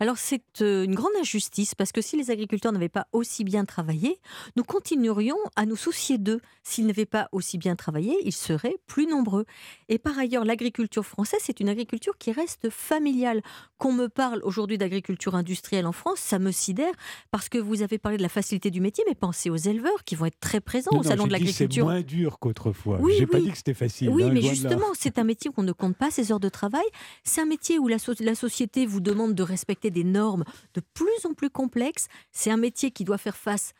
[0.00, 3.64] Alors c'est euh, une grande injustice parce que si les agriculteurs n'avaient pas aussi bien
[3.64, 4.18] travaillé,
[4.56, 6.40] nous continuerions à nous soucier d'eux.
[6.62, 9.44] S'ils n'avaient pas aussi bien travaillé, ils seraient plus nombreux.
[9.88, 13.42] Et par ailleurs, l'agriculture française, c'est une agriculture qui reste familiale.
[13.78, 16.92] Qu'on me parle aujourd'hui d'agriculture industrielle en France, ça me sidère
[17.30, 20.14] parce que vous avez parlé de la facilité du métier, mais pensez aux éleveurs qui
[20.14, 21.86] vont être très présents au salon de l'agriculture.
[21.86, 22.98] C'est moins dur qu'autrefois.
[23.00, 24.10] Oui, J'ai pas dit que c'était facile.
[24.10, 26.48] Oui, hein, mais justement, c'est un métier où on ne compte pas ses heures de
[26.48, 26.84] travail.
[27.24, 31.24] C'est un métier où la, la société vous demande de respecter des normes de plus
[31.24, 32.08] en plus complexes.
[32.32, 33.72] C'est un métier qui doit faire face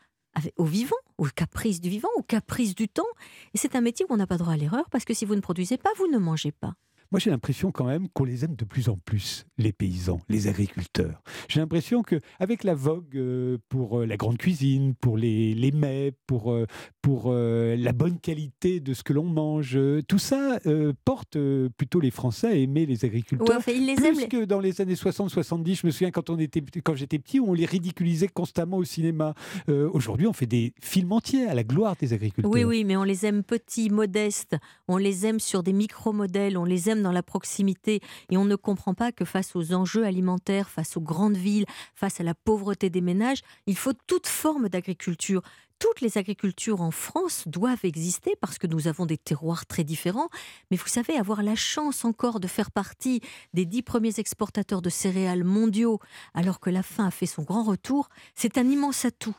[0.57, 3.03] au vivant, aux caprices du vivant, aux caprices du temps.
[3.53, 5.35] Et c'est un métier où on n'a pas droit à l'erreur parce que si vous
[5.35, 6.73] ne produisez pas, vous ne mangez pas.
[7.11, 10.47] Moi, j'ai l'impression quand même qu'on les aime de plus en plus, les paysans, les
[10.47, 11.23] agriculteurs.
[11.47, 15.71] J'ai l'impression que avec la vogue euh, pour euh, la grande cuisine, pour les, les
[15.71, 16.67] mets, pour, euh,
[17.01, 20.59] pour la bonne qualité de ce que l'on mange, tout ça
[21.05, 21.37] porte
[21.77, 23.59] plutôt les Français à aimer les agriculteurs.
[23.67, 24.27] ils les plus aiment.
[24.27, 27.53] que dans les années 60-70, je me souviens quand, on était, quand j'étais petit, on
[27.53, 29.33] les ridiculisait constamment au cinéma.
[29.67, 32.51] Aujourd'hui, on fait des films entiers à la gloire des agriculteurs.
[32.51, 34.55] Oui, oui, mais on les aime petits, modestes,
[34.87, 38.55] on les aime sur des micro-modèles, on les aime dans la proximité et on ne
[38.55, 42.89] comprend pas que face aux enjeux alimentaires, face aux grandes villes, face à la pauvreté
[42.89, 45.41] des ménages, il faut toute forme d'agriculture
[45.79, 50.27] toutes les agricultures en France doivent exister parce que nous avons des terroirs très différents.
[50.69, 53.21] Mais vous savez, avoir la chance encore de faire partie
[53.53, 55.99] des dix premiers exportateurs de céréales mondiaux
[56.33, 59.35] alors que la faim a fait son grand retour, c'est un immense atout.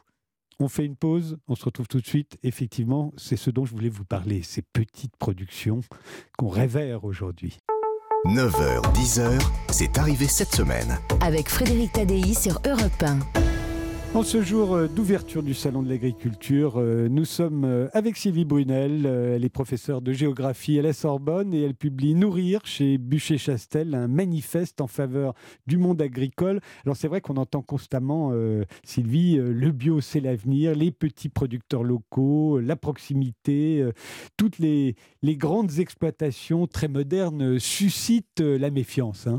[0.63, 2.37] On fait une pause, on se retrouve tout de suite.
[2.43, 5.81] Effectivement, c'est ce dont je voulais vous parler, ces petites productions
[6.37, 7.59] qu'on révère aujourd'hui.
[8.27, 10.99] 9h, 10h, c'est arrivé cette semaine.
[11.23, 13.60] Avec Frédéric Tadei sur Europe 1.
[14.13, 18.45] En ce jour euh, d'ouverture du Salon de l'Agriculture, euh, nous sommes euh, avec Sylvie
[18.45, 19.07] Brunel.
[19.07, 24.09] Elle est professeure de géographie à la Sorbonne et elle publie Nourrir chez Bûcher-Chastel, un
[24.09, 25.35] manifeste en faveur
[25.69, 26.61] du monde agricole.
[26.85, 28.33] Alors c'est vrai qu'on entend constamment,
[28.83, 33.89] Sylvie, le bio c'est l'avenir, les petits producteurs locaux, la proximité,
[34.37, 39.29] toutes les, grandes exploitations très modernes suscitent la méfiance.
[39.29, 39.39] Hein.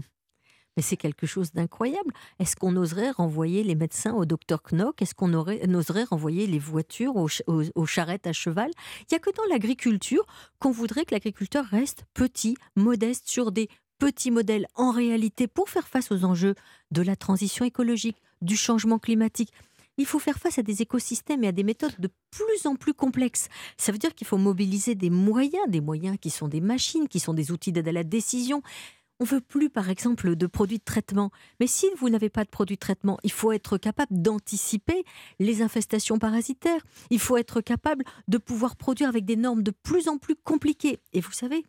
[0.82, 2.12] Mais c'est quelque chose d'incroyable.
[2.40, 5.00] Est-ce qu'on oserait renvoyer les médecins au docteur Knock?
[5.04, 8.72] Est-ce qu'on oserait renvoyer les voitures aux, charrettes à cheval?
[9.02, 10.26] Il n'y a que dans l'agriculture
[10.58, 15.88] qu'on voudrait que l'agriculteur reste petit, modeste, sur des petits modèles en réalité pour faire
[15.88, 16.56] face aux enjeux
[16.90, 19.54] de la transition écologique, du changement climatique.
[19.98, 22.96] Il faut faire face à des écosystèmes et à des méthodes de plus en plus
[22.96, 23.50] complexes.
[23.78, 27.20] Ça veut dire qu'il faut mobiliser des moyens, des moyens qui sont des machines, qui
[27.20, 28.64] sont des outils d'aide à la décision,
[29.22, 31.30] on veut plus, par exemple, de produits de traitement.
[31.60, 35.06] Mais si vous n'avez pas de produits de traitement, il faut être capable d'anticiper
[35.38, 36.82] les infestations parasitaires.
[37.12, 41.00] Il faut être capable de pouvoir produire avec des normes de plus en plus compliquées.
[41.14, 41.64] Et vous savez,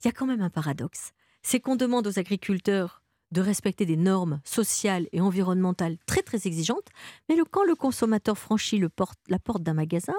[0.00, 1.12] il y a quand même un paradoxe.
[1.42, 6.88] C'est qu'on demande aux agriculteurs de respecter des normes sociales et environnementales très très exigeantes,
[7.30, 10.14] mais quand le consommateur franchit la porte d'un magasin,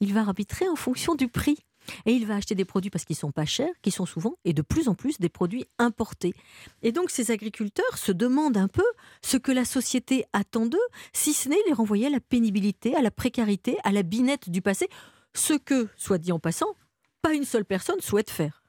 [0.00, 1.58] il va arbitrer en fonction du prix.
[2.06, 4.52] Et il va acheter des produits parce qu'ils sont pas chers, qui sont souvent et
[4.52, 6.34] de plus en plus des produits importés.
[6.82, 8.84] Et donc ces agriculteurs se demandent un peu
[9.22, 10.78] ce que la société attend d'eux,
[11.12, 14.62] si ce n'est les renvoyer à la pénibilité, à la précarité, à la binette du
[14.62, 14.88] passé,
[15.34, 16.74] ce que, soit dit en passant,
[17.22, 18.62] pas une seule personne souhaite faire.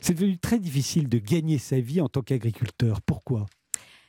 [0.00, 3.02] C'est devenu très difficile de gagner sa vie en tant qu'agriculteur.
[3.02, 3.46] Pourquoi?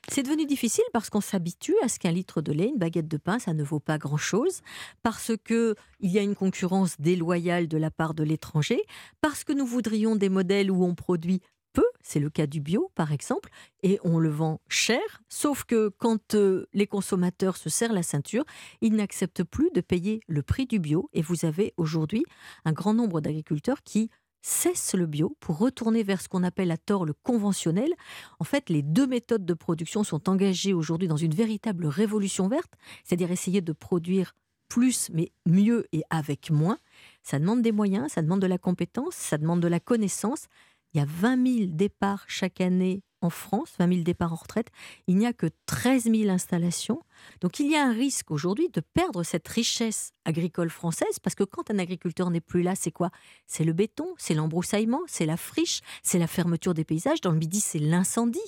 [0.09, 3.17] C'est devenu difficile parce qu'on s'habitue à ce qu'un litre de lait, une baguette de
[3.17, 4.61] pain, ça ne vaut pas grand-chose,
[5.03, 8.81] parce que il y a une concurrence déloyale de la part de l'étranger,
[9.21, 11.41] parce que nous voudrions des modèles où on produit
[11.73, 13.49] peu, c'est le cas du bio par exemple,
[13.83, 18.45] et on le vend cher, sauf que quand euh, les consommateurs se serrent la ceinture,
[18.81, 22.23] ils n'acceptent plus de payer le prix du bio, et vous avez aujourd'hui
[22.65, 24.09] un grand nombre d'agriculteurs qui
[24.47, 27.93] cesse le bio pour retourner vers ce qu'on appelle à tort le conventionnel.
[28.39, 32.71] En fait, les deux méthodes de production sont engagées aujourd'hui dans une véritable révolution verte,
[33.03, 34.33] c'est-à-dire essayer de produire
[34.69, 36.77] plus mais mieux et avec moins.
[37.23, 40.47] Ça demande des moyens, ça demande de la compétence, ça demande de la connaissance.
[40.93, 44.67] Il y a 20 000 départs chaque année en France, 20 000 départs en retraite,
[45.07, 47.01] il n'y a que 13 000 installations.
[47.41, 51.43] Donc il y a un risque aujourd'hui de perdre cette richesse agricole française, parce que
[51.43, 53.09] quand un agriculteur n'est plus là, c'est quoi?
[53.45, 57.21] C'est le béton, c'est l'embroussaillement, c'est la friche, c'est la fermeture des paysages.
[57.21, 58.39] Dans le Midi, c'est l'incendie.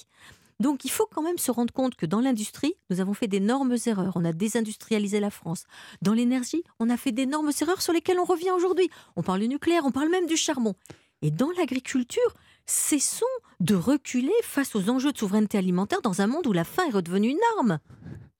[0.59, 3.77] Donc il faut quand même se rendre compte que dans l'industrie, nous avons fait d'énormes
[3.85, 4.13] erreurs.
[4.15, 5.63] On a désindustrialisé la France.
[6.01, 8.89] Dans l'énergie, on a fait d'énormes erreurs sur lesquelles on revient aujourd'hui.
[9.15, 10.75] On parle du nucléaire, on parle même du charbon.
[11.21, 12.33] Et dans l'agriculture,
[12.69, 13.25] cessons
[13.59, 16.93] de reculer face aux enjeux de souveraineté alimentaire dans un monde où la faim est
[16.93, 17.79] redevenue une arme.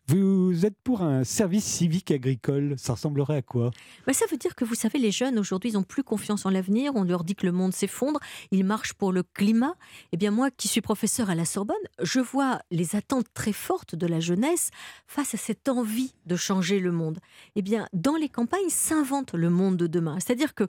[0.07, 3.69] Vous êtes pour un service civique agricole, ça ressemblerait à quoi?
[4.07, 6.49] Bah, Ça veut dire que vous savez, les jeunes aujourd'hui, ils n'ont plus confiance en
[6.49, 9.75] l'avenir, on leur dit que le monde s'effondre, ils marchent pour le climat.
[10.11, 13.93] Eh bien moi, qui suis professeur à la Sorbonne, je vois les attentes très fortes
[13.93, 14.71] de la jeunesse
[15.05, 17.19] face à cette envie de changer le monde.
[17.55, 20.17] Eh bien, dans les campagnes s'invente le monde de demain.
[20.19, 20.67] C'est-à-dire que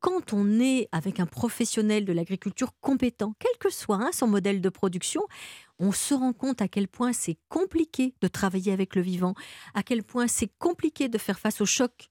[0.00, 4.60] quand on est avec un professionnel de l'agriculture compétent, quel que soit hein, son modèle
[4.60, 5.22] de production,
[5.78, 9.34] on se rend compte à quel point c'est compliqué de travailler avec le vivant,
[9.74, 12.10] à quel point c'est compliqué de faire face aux chocs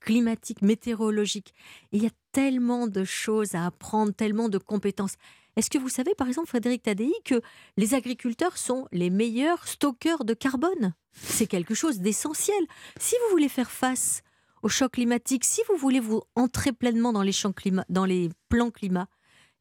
[0.00, 1.54] climatiques, météorologiques.
[1.92, 5.14] il y a tellement de choses à apprendre, tellement de compétences.
[5.56, 7.40] Est-ce que vous savez, par exemple, Frédéric Tadei, que
[7.76, 10.94] les agriculteurs sont les meilleurs stockeurs de carbone?
[11.12, 12.64] C'est quelque chose d'essentiel.
[13.00, 14.22] Si vous voulez faire face
[14.62, 18.30] au choc climatique, si vous voulez vous entrer pleinement dans les, champs climat, dans les
[18.48, 19.08] plans climat,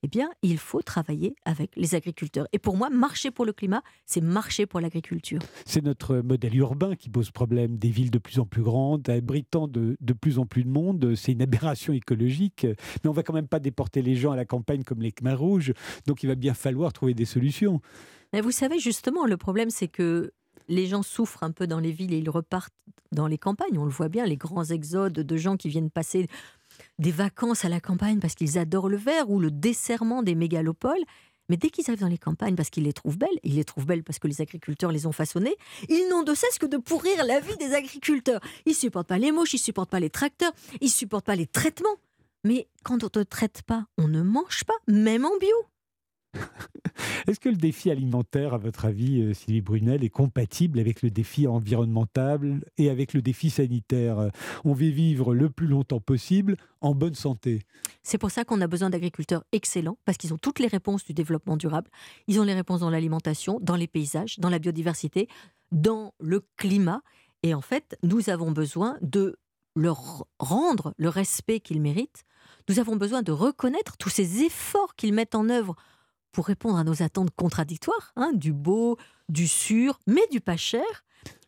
[0.03, 2.47] eh bien, il faut travailler avec les agriculteurs.
[2.53, 5.39] Et pour moi, marcher pour le climat, c'est marcher pour l'agriculture.
[5.65, 7.77] C'est notre modèle urbain qui pose problème.
[7.77, 11.15] Des villes de plus en plus grandes, abritant de, de plus en plus de monde.
[11.15, 12.67] C'est une aberration écologique.
[13.03, 15.33] Mais on va quand même pas déporter les gens à la campagne comme les Khmer
[15.33, 15.73] rouges.
[16.05, 17.81] Donc il va bien falloir trouver des solutions.
[18.33, 20.31] Mais vous savez, justement, le problème, c'est que
[20.67, 22.73] les gens souffrent un peu dans les villes et ils repartent
[23.11, 23.77] dans les campagnes.
[23.77, 26.27] On le voit bien, les grands exodes de gens qui viennent passer
[26.99, 31.03] des vacances à la campagne parce qu'ils adorent le verre ou le desserrement des mégalopoles.
[31.49, 33.85] Mais dès qu'ils arrivent dans les campagnes parce qu'ils les trouvent belles, ils les trouvent
[33.85, 35.55] belles parce que les agriculteurs les ont façonnées,
[35.87, 38.41] ils n'ont de cesse que de pourrir la vie des agriculteurs.
[38.65, 40.51] Ils supportent pas les mouches, ils supportent pas les tracteurs,
[40.81, 41.95] ils supportent pas les traitements.
[42.43, 45.55] Mais quand on ne traite pas, on ne mange pas, même en bio.
[47.27, 51.09] Est-ce que le défi alimentaire, à votre avis, euh, Sylvie Brunel, est compatible avec le
[51.09, 54.31] défi environnemental et avec le défi sanitaire?
[54.63, 57.63] On veut vivre le plus longtemps possible en bonne santé.
[58.03, 61.13] C'est pour ça qu'on a besoin d'agriculteurs excellents, parce qu'ils ont toutes les réponses du
[61.13, 61.89] développement durable.
[62.27, 65.27] Ils ont les réponses dans l'alimentation, dans les paysages, dans la biodiversité,
[65.71, 67.01] dans le climat.
[67.43, 69.37] Et en fait, nous avons besoin de
[69.75, 72.23] leur rendre le respect qu'ils méritent.
[72.69, 75.75] Nous avons besoin de reconnaître tous ces efforts qu'ils mettent en œuvre
[76.37, 78.95] pour répondre à nos attentes contradictoires, hein, du beau,
[79.27, 80.85] du sûr, mais du pas cher.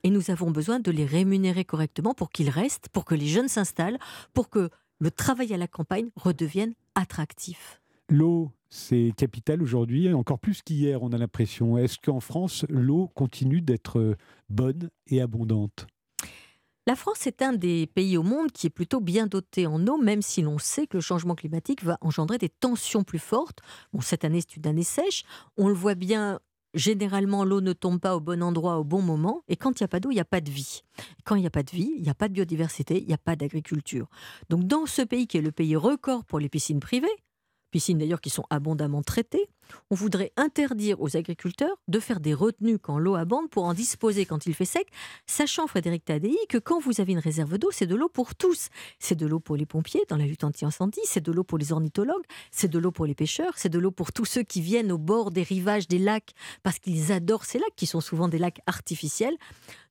[0.01, 3.49] Et nous avons besoin de les rémunérer correctement pour qu'ils restent, pour que les jeunes
[3.49, 3.99] s'installent,
[4.33, 7.83] pour que le travail à la campagne redevienne attractif.
[8.09, 11.77] L'eau, c'est capital aujourd'hui, encore plus qu'hier, on a l'impression.
[11.77, 14.17] Est-ce qu'en France, l'eau continue d'être
[14.49, 15.85] bonne et abondante?
[16.87, 19.97] La France est un des pays au monde qui est plutôt bien doté en eau,
[19.97, 23.59] même si l'on sait que le changement climatique va engendrer des tensions plus fortes.
[23.93, 25.23] Bon, cette année, c'est une année sèche.
[25.57, 26.39] On le voit bien
[26.73, 29.43] généralement, l'eau ne tombe pas au bon endroit au bon moment.
[29.47, 30.81] Et quand il n'y a pas d'eau, il n'y a pas de vie.
[31.23, 33.13] Quand il n'y a pas de vie, il n'y a pas de biodiversité, il n'y
[33.13, 34.07] a pas d'agriculture.
[34.49, 37.07] Donc, dans ce pays qui est le pays record pour les piscines privées,
[37.69, 39.49] piscines d'ailleurs qui sont abondamment traitées,
[39.89, 44.25] on voudrait interdire aux agriculteurs de faire des retenues quand l'eau abonde pour en disposer
[44.25, 44.87] quand il fait sec,
[45.25, 48.69] sachant, Frédéric Tadei, que quand vous avez une réserve d'eau, c'est de l'eau pour tous.
[48.99, 51.71] C'est de l'eau pour les pompiers dans la lutte anti-incendie, c'est de l'eau pour les
[51.71, 54.91] ornithologues, c'est de l'eau pour les pêcheurs, c'est de l'eau pour tous ceux qui viennent
[54.91, 58.39] au bord des rivages des lacs parce qu'ils adorent ces lacs qui sont souvent des
[58.39, 59.37] lacs artificiels.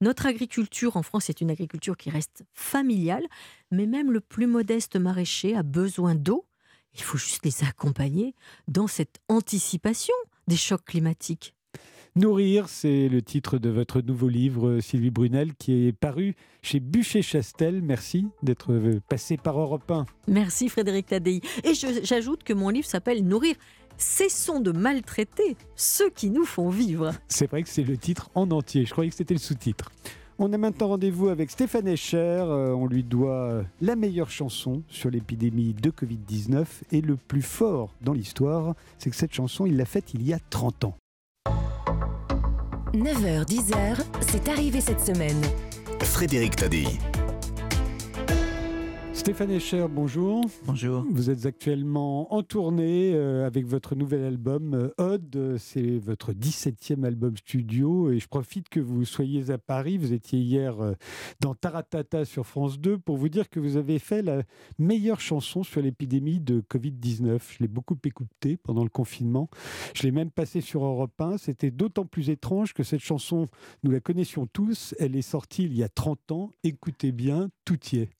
[0.01, 3.27] Notre agriculture en France est une agriculture qui reste familiale,
[3.71, 6.48] mais même le plus modeste maraîcher a besoin d'eau
[6.99, 8.35] il faut juste les accompagner
[8.67, 10.15] dans cette anticipation
[10.49, 11.55] des chocs climatiques.
[12.17, 17.81] Nourrir, c'est le titre de votre nouveau livre, Sylvie Brunel, qui est paru chez Bûcher-Chastel.
[17.81, 20.07] Merci d'être passé par Europe 1.
[20.27, 21.41] Merci Frédéric Tadei.
[21.63, 23.55] Et j'ajoute que mon livre s'appelle Nourrir.
[23.99, 27.13] Cessons de maltraiter ceux qui nous font vivre.
[27.29, 28.85] C'est vrai que c'est le titre en entier.
[28.85, 29.93] Je croyais que c'était le sous-titre.
[30.41, 32.17] On a maintenant rendez-vous avec Stéphane Escher.
[32.17, 36.65] Euh, on lui doit euh, la meilleure chanson sur l'épidémie de Covid-19.
[36.93, 40.33] Et le plus fort dans l'histoire, c'est que cette chanson, il l'a faite il y
[40.33, 40.95] a 30 ans.
[42.95, 45.43] 9h, 10h, c'est arrivé cette semaine.
[46.03, 46.87] Frédéric Tadei.
[49.29, 50.43] Stéphane Escher, bonjour.
[50.65, 51.05] Bonjour.
[51.11, 55.59] Vous êtes actuellement en tournée euh, avec votre nouvel album euh, Odd.
[55.59, 59.99] C'est votre 17e album studio et je profite que vous soyez à Paris.
[59.99, 60.95] Vous étiez hier euh,
[61.41, 64.45] dans Taratata sur France 2 pour vous dire que vous avez fait la
[64.79, 67.39] meilleure chanson sur l'épidémie de Covid-19.
[67.51, 69.51] Je l'ai beaucoup écoutée pendant le confinement.
[69.95, 71.37] Je l'ai même passée sur Europe 1.
[71.37, 73.47] C'était d'autant plus étrange que cette chanson,
[73.83, 74.95] nous la connaissions tous.
[74.99, 76.53] Elle est sortie il y a 30 ans.
[76.65, 78.18] Écoutez bien, tout y est.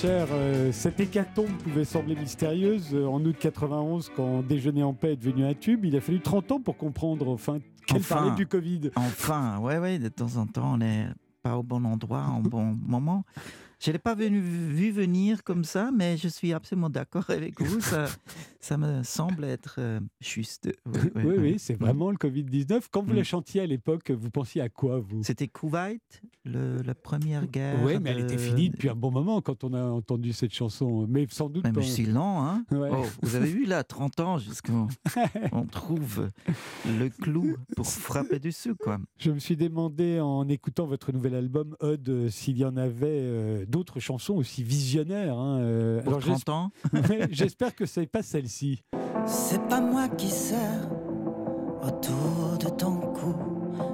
[0.00, 2.90] cher, euh, cette hécatombe pouvait sembler mystérieuse.
[2.94, 6.20] Euh, en août 91, quand Déjeuner en paix est devenu un tube, il a fallu
[6.20, 8.90] 30 ans pour comprendre enfin qu'elle parlait du Covid.
[8.94, 11.08] Enfin, ouais, ouais, de temps en temps, on n'est
[11.42, 13.24] pas au bon endroit, au bon moment.
[13.80, 17.60] Je ne l'ai pas venu, vu venir comme ça, mais je suis absolument d'accord avec
[17.60, 17.80] vous.
[17.80, 18.06] Ça,
[18.60, 20.68] ça me semble être euh, juste.
[21.14, 22.82] Oui, oui, c'est vraiment le Covid-19.
[22.90, 23.24] Quand vous la mm.
[23.24, 25.22] chantiez à l'époque, vous pensiez à quoi vous?
[25.22, 26.00] C'était Kuwait,
[26.52, 27.76] la première guerre.
[27.82, 31.06] Oui, mais elle était finie depuis un bon moment quand on a entendu cette chanson.
[31.08, 31.64] Mais sans doute.
[31.74, 34.88] Mais si lent, hein oh, Vous avez vu là, 30 ans jusqu'on
[35.52, 36.30] on trouve
[36.86, 38.98] le clou pour frapper dessus, quoi.
[39.18, 43.06] Je me suis demandé en écoutant votre nouvel album, Odd, s'il y en avait.
[43.08, 45.38] Euh, d'autres chansons aussi visionnaires.
[45.38, 45.58] Hein.
[45.60, 46.20] Euh, alors
[47.30, 48.82] J'espère que c'est pas celle-ci.
[49.26, 50.88] C'est pas moi qui sers
[51.82, 53.34] autour de ton cou,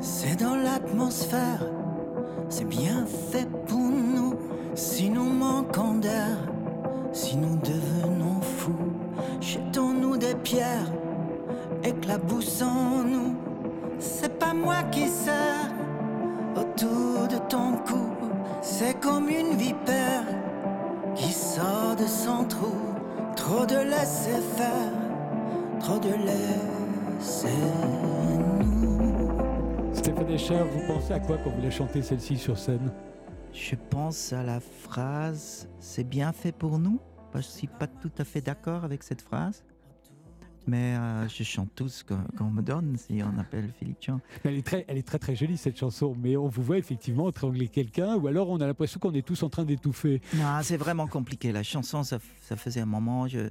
[0.01, 1.67] c'est dans l'atmosphère,
[2.49, 4.35] c'est bien fait pour nous.
[4.75, 6.37] Si nous manquons d'air,
[7.13, 8.93] si nous devenons fous,
[9.41, 10.91] jetons-nous des pierres,
[11.85, 13.37] éclaboussons-nous.
[13.99, 15.71] C'est pas moi qui sers
[16.57, 18.15] autour de ton cou
[18.65, 20.25] c'est comme une vipère
[21.15, 22.73] qui sort de son trou.
[23.37, 24.93] Trop de laisser faire,
[25.81, 27.49] trop de laisser
[28.61, 28.74] nous.
[30.05, 32.93] Stéphane Escher, vous pensez à quoi quand vous la chantez celle-ci sur scène
[33.55, 37.01] Je pense à la phrase C'est bien fait pour nous.
[37.33, 39.64] Je ne suis pas tout à fait d'accord avec cette phrase.
[40.67, 44.21] Mais euh, je chante tout ce qu'on me donne si on appelle Philippe Jean.
[44.45, 47.31] Elle est, très, elle est très très jolie cette chanson, mais on vous voit effectivement
[47.31, 50.21] étrangler quelqu'un ou alors on a l'impression qu'on est tous en train d'étouffer.
[50.35, 51.51] Non, c'est vraiment compliqué.
[51.51, 53.27] La chanson, ça, ça faisait un moment.
[53.27, 53.49] Je,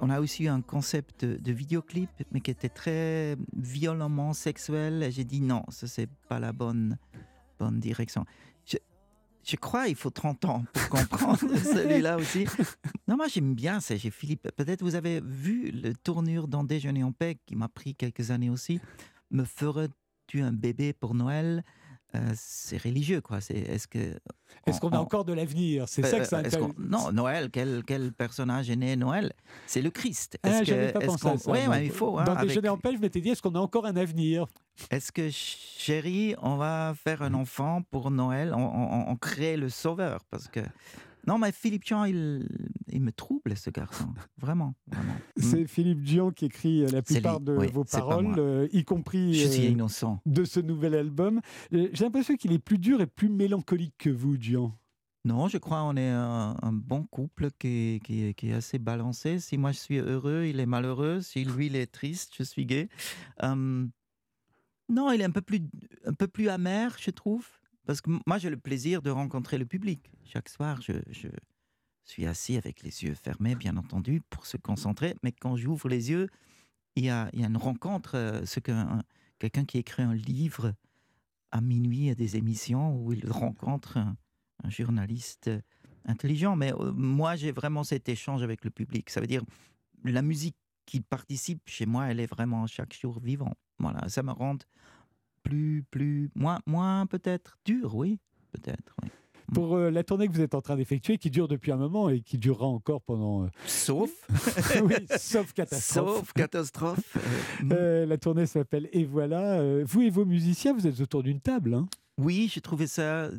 [0.00, 5.08] on a aussi eu un concept de, de, vidéoclip, mais qui était très violemment sexuel.
[5.10, 6.98] J'ai dit non, ça c'est pas la bonne,
[7.58, 8.24] bonne direction
[9.48, 12.46] je crois il faut 30 ans pour comprendre celui-là aussi.
[13.06, 13.96] Non, moi j'aime bien ça.
[13.96, 14.48] J'ai Philippe.
[14.56, 18.50] Peut-être vous avez vu le tournure dans Déjeuner en paix qui m'a pris quelques années
[18.50, 18.80] aussi.
[19.30, 21.64] Me ferais-tu un bébé pour Noël?
[22.14, 23.40] Euh, c'est religieux, quoi.
[23.40, 24.14] C'est, est-ce que
[24.66, 25.88] est-ce qu'on a encore de l'avenir?
[25.88, 26.68] C'est ça que ça intéresse.
[26.78, 27.50] Non, Noël.
[27.50, 29.32] Quel, quel, personnage est né Noël?
[29.66, 30.38] C'est le Christ.
[30.42, 31.50] Ah, est-ce ah, que, pas pensé à ça.
[31.50, 32.18] Oui, ouais, il faut.
[32.18, 34.46] Hein, Dans Déjeuner en paix, je m'étais dit, est-ce qu'on a encore un avenir?
[34.90, 38.54] Est-ce que, chérie, on va faire un enfant pour Noël?
[38.54, 40.60] On, on, crée le Sauveur parce que
[41.28, 42.48] Non, mais Philippe Jean, il,
[42.90, 44.08] il me trouble, ce garçon.
[44.38, 45.12] Vraiment, vraiment.
[45.36, 45.42] Mm.
[45.42, 49.34] C'est Philippe Dian qui écrit euh, la plupart de oui, vos paroles, euh, y compris
[49.34, 51.40] Je suis euh, de ce nouvel album.
[51.72, 54.76] Euh, J'ai l'impression qu'il est plus dur et plus mélancolique que vous, Dian.
[55.24, 58.54] Non, je crois qu'on est un, un bon couple qui, est- qui, est- qui est
[58.54, 59.38] assez balancé.
[59.40, 61.20] Si moi je suis heureux, il est malheureux.
[61.20, 62.88] Si lui il est triste, je suis gay.
[64.90, 65.60] Non, il est un peu plus,
[66.06, 67.46] un peu plus amer, je trouve.
[67.88, 70.12] Parce que moi j'ai le plaisir de rencontrer le public.
[70.22, 70.92] Chaque soir, je,
[72.04, 75.16] suis assis avec les yeux fermés, bien entendu, pour se concentrer.
[75.22, 76.28] Mais quand j'ouvre les yeux,
[76.96, 78.14] il y a, une rencontre.
[78.14, 79.02] euh, ce qu'un
[79.38, 80.74] quelqu'un qui écrit un livre
[81.50, 84.16] à minuit à des émissions où il rencontre un,
[84.68, 85.50] journaliste
[86.04, 86.56] intelligent.
[86.56, 89.08] Mais euh, moi, j'ai vraiment cet échange avec le public.
[89.08, 89.44] Ça veut dire
[90.04, 93.54] la musique qui participe chez moi, elle est vraiment chaque jour vivant.
[93.78, 94.58] Voilà, ça me rend
[95.42, 98.18] plus, plus, moins, moins peut-être dur, oui,
[98.52, 98.94] peut-être.
[99.02, 99.08] oui.
[99.54, 102.10] Pour euh, la tournée que vous êtes en train d'effectuer, qui dure depuis un moment
[102.10, 103.44] et qui durera encore pendant.
[103.44, 104.10] euh, Sauf,
[104.84, 106.16] oui, sauf catastrophe.
[106.18, 107.16] sauf catastrophe.
[107.72, 108.08] euh, mm.
[108.10, 109.62] La tournée s'appelle Et voilà.
[109.84, 111.72] Vous et vos musiciens, vous êtes autour d'une table.
[111.72, 111.86] hein?
[112.18, 113.30] Oui, j'ai trouvé ça.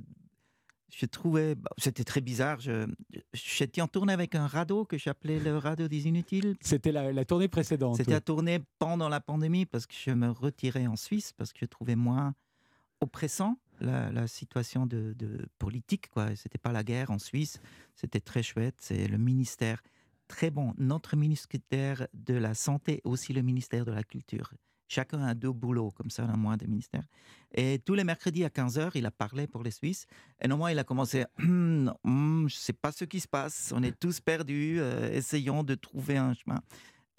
[0.90, 1.56] Je trouvais.
[1.56, 2.60] bah, C'était très bizarre.
[2.60, 2.88] Je-
[3.34, 6.56] J'étais en tournée avec un radeau que j'appelais le radeau des inutiles.
[6.62, 7.98] C'était la, la tournée précédente.
[7.98, 11.60] C'était à tourner pendant la pandémie parce que je me retirais en Suisse parce que
[11.62, 12.34] je trouvais moins
[13.02, 16.10] oppressant la, la situation de, de politique.
[16.10, 16.36] quoi.
[16.36, 17.60] C'était pas la guerre en Suisse.
[17.96, 18.76] C'était très chouette.
[18.80, 19.82] C'est le ministère
[20.28, 20.74] très bon.
[20.78, 24.52] Notre ministère de la Santé, aussi le ministère de la Culture.
[24.90, 27.04] Chacun a deux boulots, comme ça, dans moins de ministères.
[27.54, 30.08] Et tous les mercredis à 15h, il a parlé pour les Suisses.
[30.42, 33.72] Et normalement, il a commencé Hum, hum, Je ne sais pas ce qui se passe.
[33.76, 34.80] On est tous perdus.
[34.80, 36.60] euh, essayons de trouver un chemin.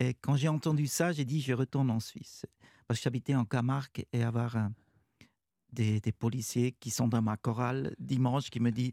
[0.00, 2.44] Et quand j'ai entendu ça, j'ai dit Je retourne en Suisse.
[2.88, 4.72] Parce que j'habitais en Camargue et avoir un-
[5.72, 8.90] des, des policiers qui sont dans ma chorale dimanche qui me dit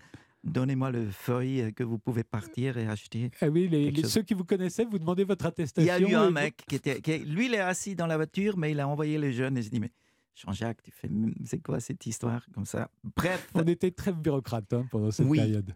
[0.48, 3.32] Donnez-moi le feuille euh, que vous pouvez partir et acheter.
[3.42, 5.94] Ah oui, les, les- ceux qui vous connaissaient, vous demandez votre Il attestation.
[5.94, 7.02] y a eu un vous- mec qui était.
[7.02, 9.62] qui- lui, il est assis dans la voiture, mais il a envoyé les jeunes et
[9.62, 9.92] j'ai dit Mais
[10.36, 11.10] Jean-Jacques, tu fais.
[11.46, 12.90] C'est quoi cette histoire Comme ça?
[13.16, 13.50] Bref.
[13.54, 15.38] On était très bureaucrate hein, pendant cette Oui.
[15.38, 15.74] période.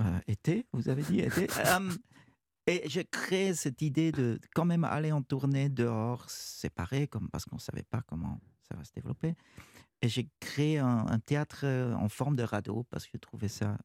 [0.00, 1.46] Euh, été, vous avez dit été.
[1.66, 1.90] Euh,
[2.68, 7.44] et j'ai créé cette idée de quand même aller en tournée dehors, séparé, comme parce
[7.44, 9.34] qu'on ne savait pas comment ça va se développer.
[10.02, 11.64] Et j'ai créé un, théâtre
[11.96, 13.78] en forme de radeau parce que je trouvais ça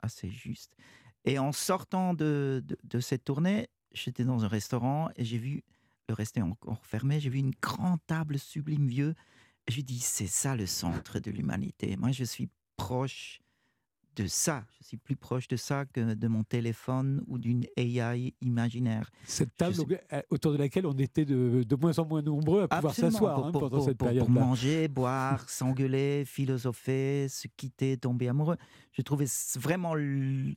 [0.00, 0.76] assez juste.
[1.24, 5.64] Et en sortant de, de, de cette tournée, j'étais dans un restaurant et j'ai vu
[6.08, 7.20] le restaurant encore fermé.
[7.20, 9.14] J'ai vu une grande table sublime vieux.
[9.66, 11.96] Et je dis c'est ça le centre de l'humanité.
[11.96, 13.40] Moi, je suis proche
[14.16, 14.64] de ça.
[14.80, 19.10] Je suis plus proche de ça que de mon téléphone ou d'une AI imaginaire.
[19.24, 19.74] Cette table
[20.12, 23.38] euh, autour de laquelle on était de, de moins en moins nombreux à pouvoir s'asseoir
[23.38, 28.56] hein, pendant pour- cette pour- pour manger, boire, s'engueuler, philosopher, se quitter, tomber amoureux.
[28.92, 30.56] Je trouvais vraiment l-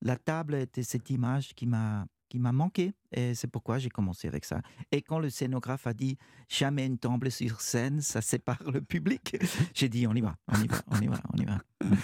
[0.00, 4.26] la table était cette image qui m'a qui m'a manqué et c'est pourquoi j'ai commencé
[4.26, 4.62] avec ça.
[4.90, 6.16] Et quand le scénographe a dit
[6.48, 9.36] jamais une table sur scène, ça sépare le public,
[9.74, 11.58] j'ai dit on y va, on y va, on y va, on y va.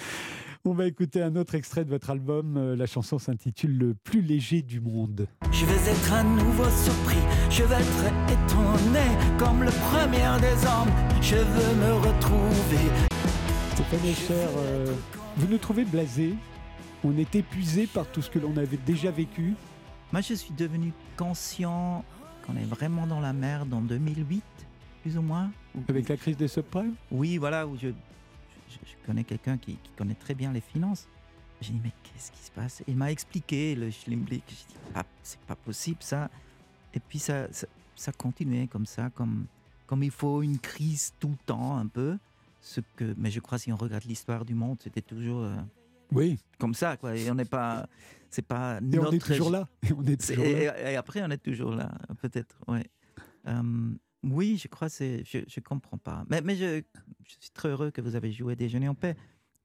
[0.70, 2.58] On va écouter un autre extrait de votre album.
[2.58, 5.26] Euh, La chanson s'intitule Le plus léger du monde.
[5.50, 7.16] Je vais être à nouveau surpris,
[7.48, 9.06] je vais être étonné
[9.38, 10.92] comme le premier des hommes.
[11.22, 12.84] Je veux me retrouver.
[13.72, 14.92] Stéphane Echer, euh,
[15.38, 16.34] vous nous trouvez blasés
[17.02, 19.54] On est épuisé par tout ce que l'on avait déjà vécu.
[20.12, 22.04] Moi, je suis devenu conscient
[22.46, 24.42] qu'on est vraiment dans la merde en 2008,
[25.00, 25.50] plus ou moins.
[25.74, 26.92] où- Avec la crise des subprimes?
[27.10, 27.88] Oui, voilà, où je,
[28.70, 31.08] je, je connais quelqu'un qui, qui connaît très bien les finances.
[31.60, 32.82] J'ai dit, mais qu'est-ce qui se passe?
[32.86, 34.44] Il m'a expliqué le Schlimblick.
[34.48, 36.30] J'ai dit, ah, c'est pas possible ça.
[36.94, 37.66] Et puis ça, ça,
[37.96, 39.46] ça continuait comme ça, comme,
[39.86, 42.16] comme il faut une crise tout le temps, un peu.
[42.60, 45.56] Ce que, mais je crois, si on regarde l'histoire du monde, c'était toujours euh,
[46.12, 47.16] Oui, comme ça, quoi.
[47.16, 47.86] Et on n'est pas.
[48.30, 49.66] C'est pas et on est toujours là.
[49.88, 50.92] Et on est c'est- toujours et, là.
[50.92, 51.90] et après, on est toujours là,
[52.20, 52.56] peut-être.
[52.68, 52.84] Ouais.
[53.46, 53.90] Euh,
[54.22, 55.22] oui, je crois c'est.
[55.24, 56.24] Je ne comprends pas.
[56.28, 56.82] Mais, je,
[57.24, 59.16] suis très heureux que vous avez joué Déjeuner en paix.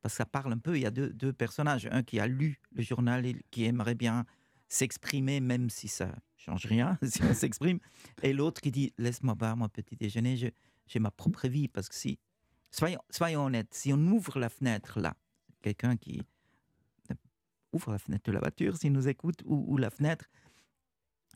[0.01, 0.75] Parce que ça parle un peu.
[0.75, 1.87] Il y a deux, personnages.
[1.91, 4.25] Un qui a lu le journal et qui aimerait bien
[4.67, 7.79] s'exprimer, même si ça change rien, si on s'exprime.
[8.21, 10.47] Et l'autre qui dit Laisse-moi boire mon petit déjeuner, je-
[10.87, 11.67] j'ai ma propre vie.
[11.67, 12.19] Parce que si.
[12.71, 15.15] Soyons, honnêtes, si on ouvre la fenêtre là,
[15.61, 16.23] quelqu'un qui
[17.71, 20.25] ouvre la fenêtre de la voiture, s'il nous écoute, ou, ou la fenêtre,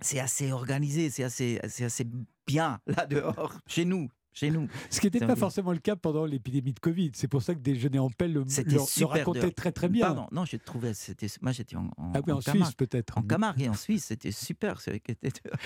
[0.02, 2.06] c'est assez organisé, c'est assez, c'est assez
[2.46, 4.68] bien là dehors, chez nous, chez nous.
[4.92, 7.12] Ce qui n'était pas forcément le cas pendant l'épidémie de Covid.
[7.16, 10.06] C'est pour ça que Déjeuner en paix le, le- le racontait très très bien.
[10.06, 12.42] Pardon, non, je trouvais, c'était, moi j'étais en, en, ah oui, en.
[12.42, 13.18] Suisse peut-être.
[13.18, 14.80] En Camargue et en Suisse, c'était super.
[14.80, 15.16] t'étais-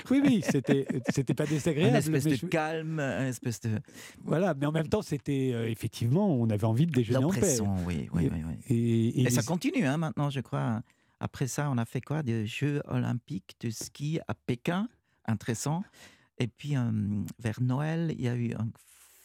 [0.09, 1.97] Oui, oui, c'était c'était pas désagréable.
[1.97, 3.71] espèce mais de calme, un espèce de
[4.23, 7.59] Voilà, mais en même temps, c'était euh, effectivement, on avait envie de déjeuner en paix.
[7.85, 8.43] oui, oui, oui.
[8.47, 8.55] oui.
[8.69, 10.81] Et, et Et ça les- continue hein, maintenant, je crois.
[11.21, 12.23] Après ça, on a fait quoi?
[12.23, 14.89] Des Jeux olympiques de ski à Pékin,
[15.25, 15.83] intéressant.
[16.39, 16.91] Et puis, euh,
[17.37, 18.67] vers Noël, il y a eu un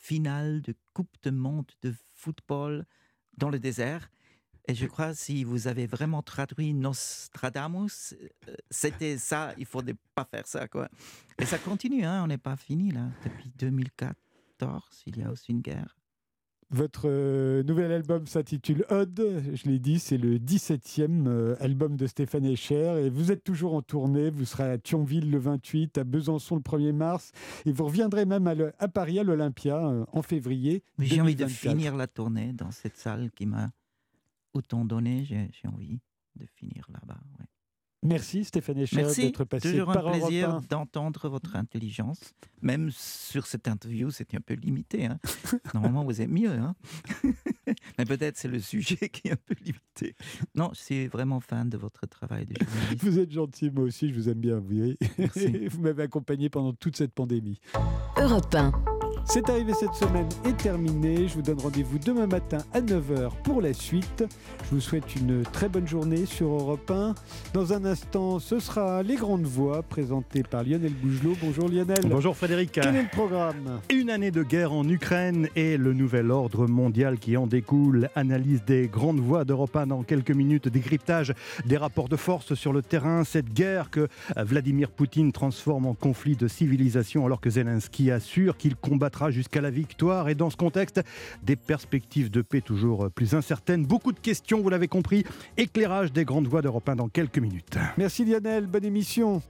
[0.03, 2.85] finale de Coupe de Monde de football
[3.39, 4.11] dans le désert.
[4.69, 9.83] Et je crois si vous avez vraiment traduit Nostradamus, euh, c'était ça, il ne faut
[10.15, 10.69] pas faire ça.
[10.69, 10.91] Quoi.
[11.39, 13.09] Et ça continue, hein, on n'est pas fini là.
[13.25, 15.97] Depuis 2014, il y a aussi une guerre.
[16.71, 19.23] Votre euh, nouvel album s'intitule Odd,
[19.55, 23.75] je l'ai dit, c'est le 17e euh, album de Stéphane Echer et vous êtes toujours
[23.75, 27.31] en tournée, vous serez à Thionville le 28, à Besançon le 1er mars.
[27.67, 30.83] Et vous reviendrez même à, Paris à l'Olympia euh, en février.
[30.99, 33.71] J'ai envie de finir la tournée dans cette salle qui m'a
[34.53, 36.01] autant donné, j'ai envie
[36.35, 37.21] de finir là-bas.
[38.03, 42.35] Merci Stéphane Echer d'être passé toujours par un plaisir d'entendre votre intelligence.
[42.63, 45.07] Même sur cette interview, c'était un peu limité.
[45.07, 45.19] Hein.
[45.75, 46.53] Normalement, vous êtes mieux.
[46.53, 46.75] Hein.
[47.99, 50.15] Mais peut-être c'est le sujet qui est un peu limité.
[50.55, 53.05] Non, je suis vraiment fan de votre travail de journaliste.
[53.05, 54.59] Vous êtes gentil, moi aussi, je vous aime bien.
[54.59, 54.75] Vous,
[55.71, 57.61] vous m'avez accompagné pendant toute cette pandémie.
[58.17, 58.96] Europe 1.
[59.29, 61.27] C'est arrivé cette semaine et terminé.
[61.27, 64.25] Je vous donne rendez-vous demain matin à 9h pour la suite.
[64.65, 67.15] Je vous souhaite une très bonne journée sur Europe 1.
[67.53, 71.37] Dans un instant, ce sera Les Grandes Voix présentées par Lionel Bougelot.
[71.43, 72.07] Bonjour Lionel.
[72.09, 72.71] Bonjour Frédéric.
[72.73, 73.81] Quel est le programme?
[73.91, 78.09] Une année de guerre en Ukraine et le nouvel ordre mondial qui en découle.
[78.15, 80.69] Analyse des Grandes Voix d'Europe 1 dans quelques minutes.
[80.69, 81.35] Décryptage
[81.67, 83.25] des rapports de force sur le terrain.
[83.25, 84.07] Cette guerre que
[84.37, 89.71] Vladimir Poutine transforme en conflit de civilisation alors que Zelensky assure qu'il combattra jusqu'à la
[89.71, 90.29] victoire.
[90.29, 91.03] Et dans ce contexte,
[91.43, 93.87] des perspectives de paix toujours plus incertaines.
[93.87, 95.25] Beaucoup de questions, vous l'avez compris.
[95.57, 97.79] Éclairage des grandes voies d'Europe 1 dans quelques minutes.
[97.97, 99.43] Merci Lionel, bonne émission.